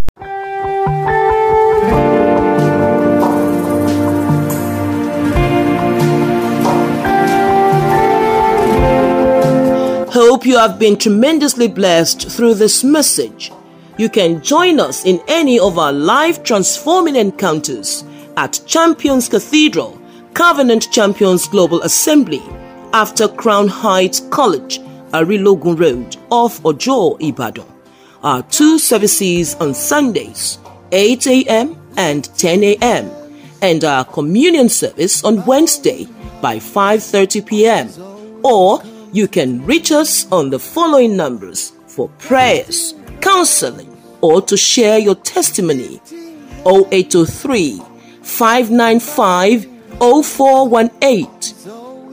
Hope 10.11 10.45
you 10.45 10.57
have 10.57 10.77
been 10.77 10.97
tremendously 10.97 11.67
blessed 11.67 12.29
through 12.29 12.55
this 12.55 12.83
message. 12.83 13.51
You 13.97 14.09
can 14.09 14.41
join 14.41 14.79
us 14.79 15.05
in 15.05 15.21
any 15.27 15.59
of 15.59 15.77
our 15.77 15.93
live 15.93 16.43
transforming 16.43 17.15
encounters 17.15 18.03
at 18.37 18.59
Champions 18.65 19.29
Cathedral, 19.29 19.99
Covenant 20.33 20.91
Champions 20.91 21.47
Global 21.47 21.81
Assembly, 21.83 22.41
after 22.93 23.27
Crown 23.27 23.67
Heights 23.67 24.21
College, 24.31 24.79
Arilogun 25.11 25.79
Road, 25.79 26.17
off 26.29 26.63
Ojo, 26.65 27.15
Ibadan. 27.17 27.70
Our 28.23 28.43
two 28.43 28.77
services 28.77 29.55
on 29.55 29.73
Sundays, 29.73 30.59
8 30.91 31.25
a.m. 31.27 31.75
and 31.97 32.25
10 32.37 32.63
a.m., 32.63 33.09
and 33.63 33.83
our 33.83 34.05
communion 34.05 34.69
service 34.69 35.23
on 35.23 35.45
Wednesday 35.45 36.07
by 36.41 36.57
5:30 36.57 37.45
p.m. 37.45 37.89
Or 38.43 38.81
you 39.11 39.27
can 39.27 39.65
reach 39.65 39.91
us 39.91 40.31
on 40.31 40.49
the 40.49 40.59
following 40.59 41.15
numbers 41.17 41.73
for 41.87 42.09
prayers, 42.19 42.95
counseling, 43.21 43.95
or 44.21 44.41
to 44.43 44.55
share 44.57 44.99
your 44.99 45.15
testimony 45.15 45.99
0803 46.65 47.81
595 48.21 49.65
0418, 49.99 51.27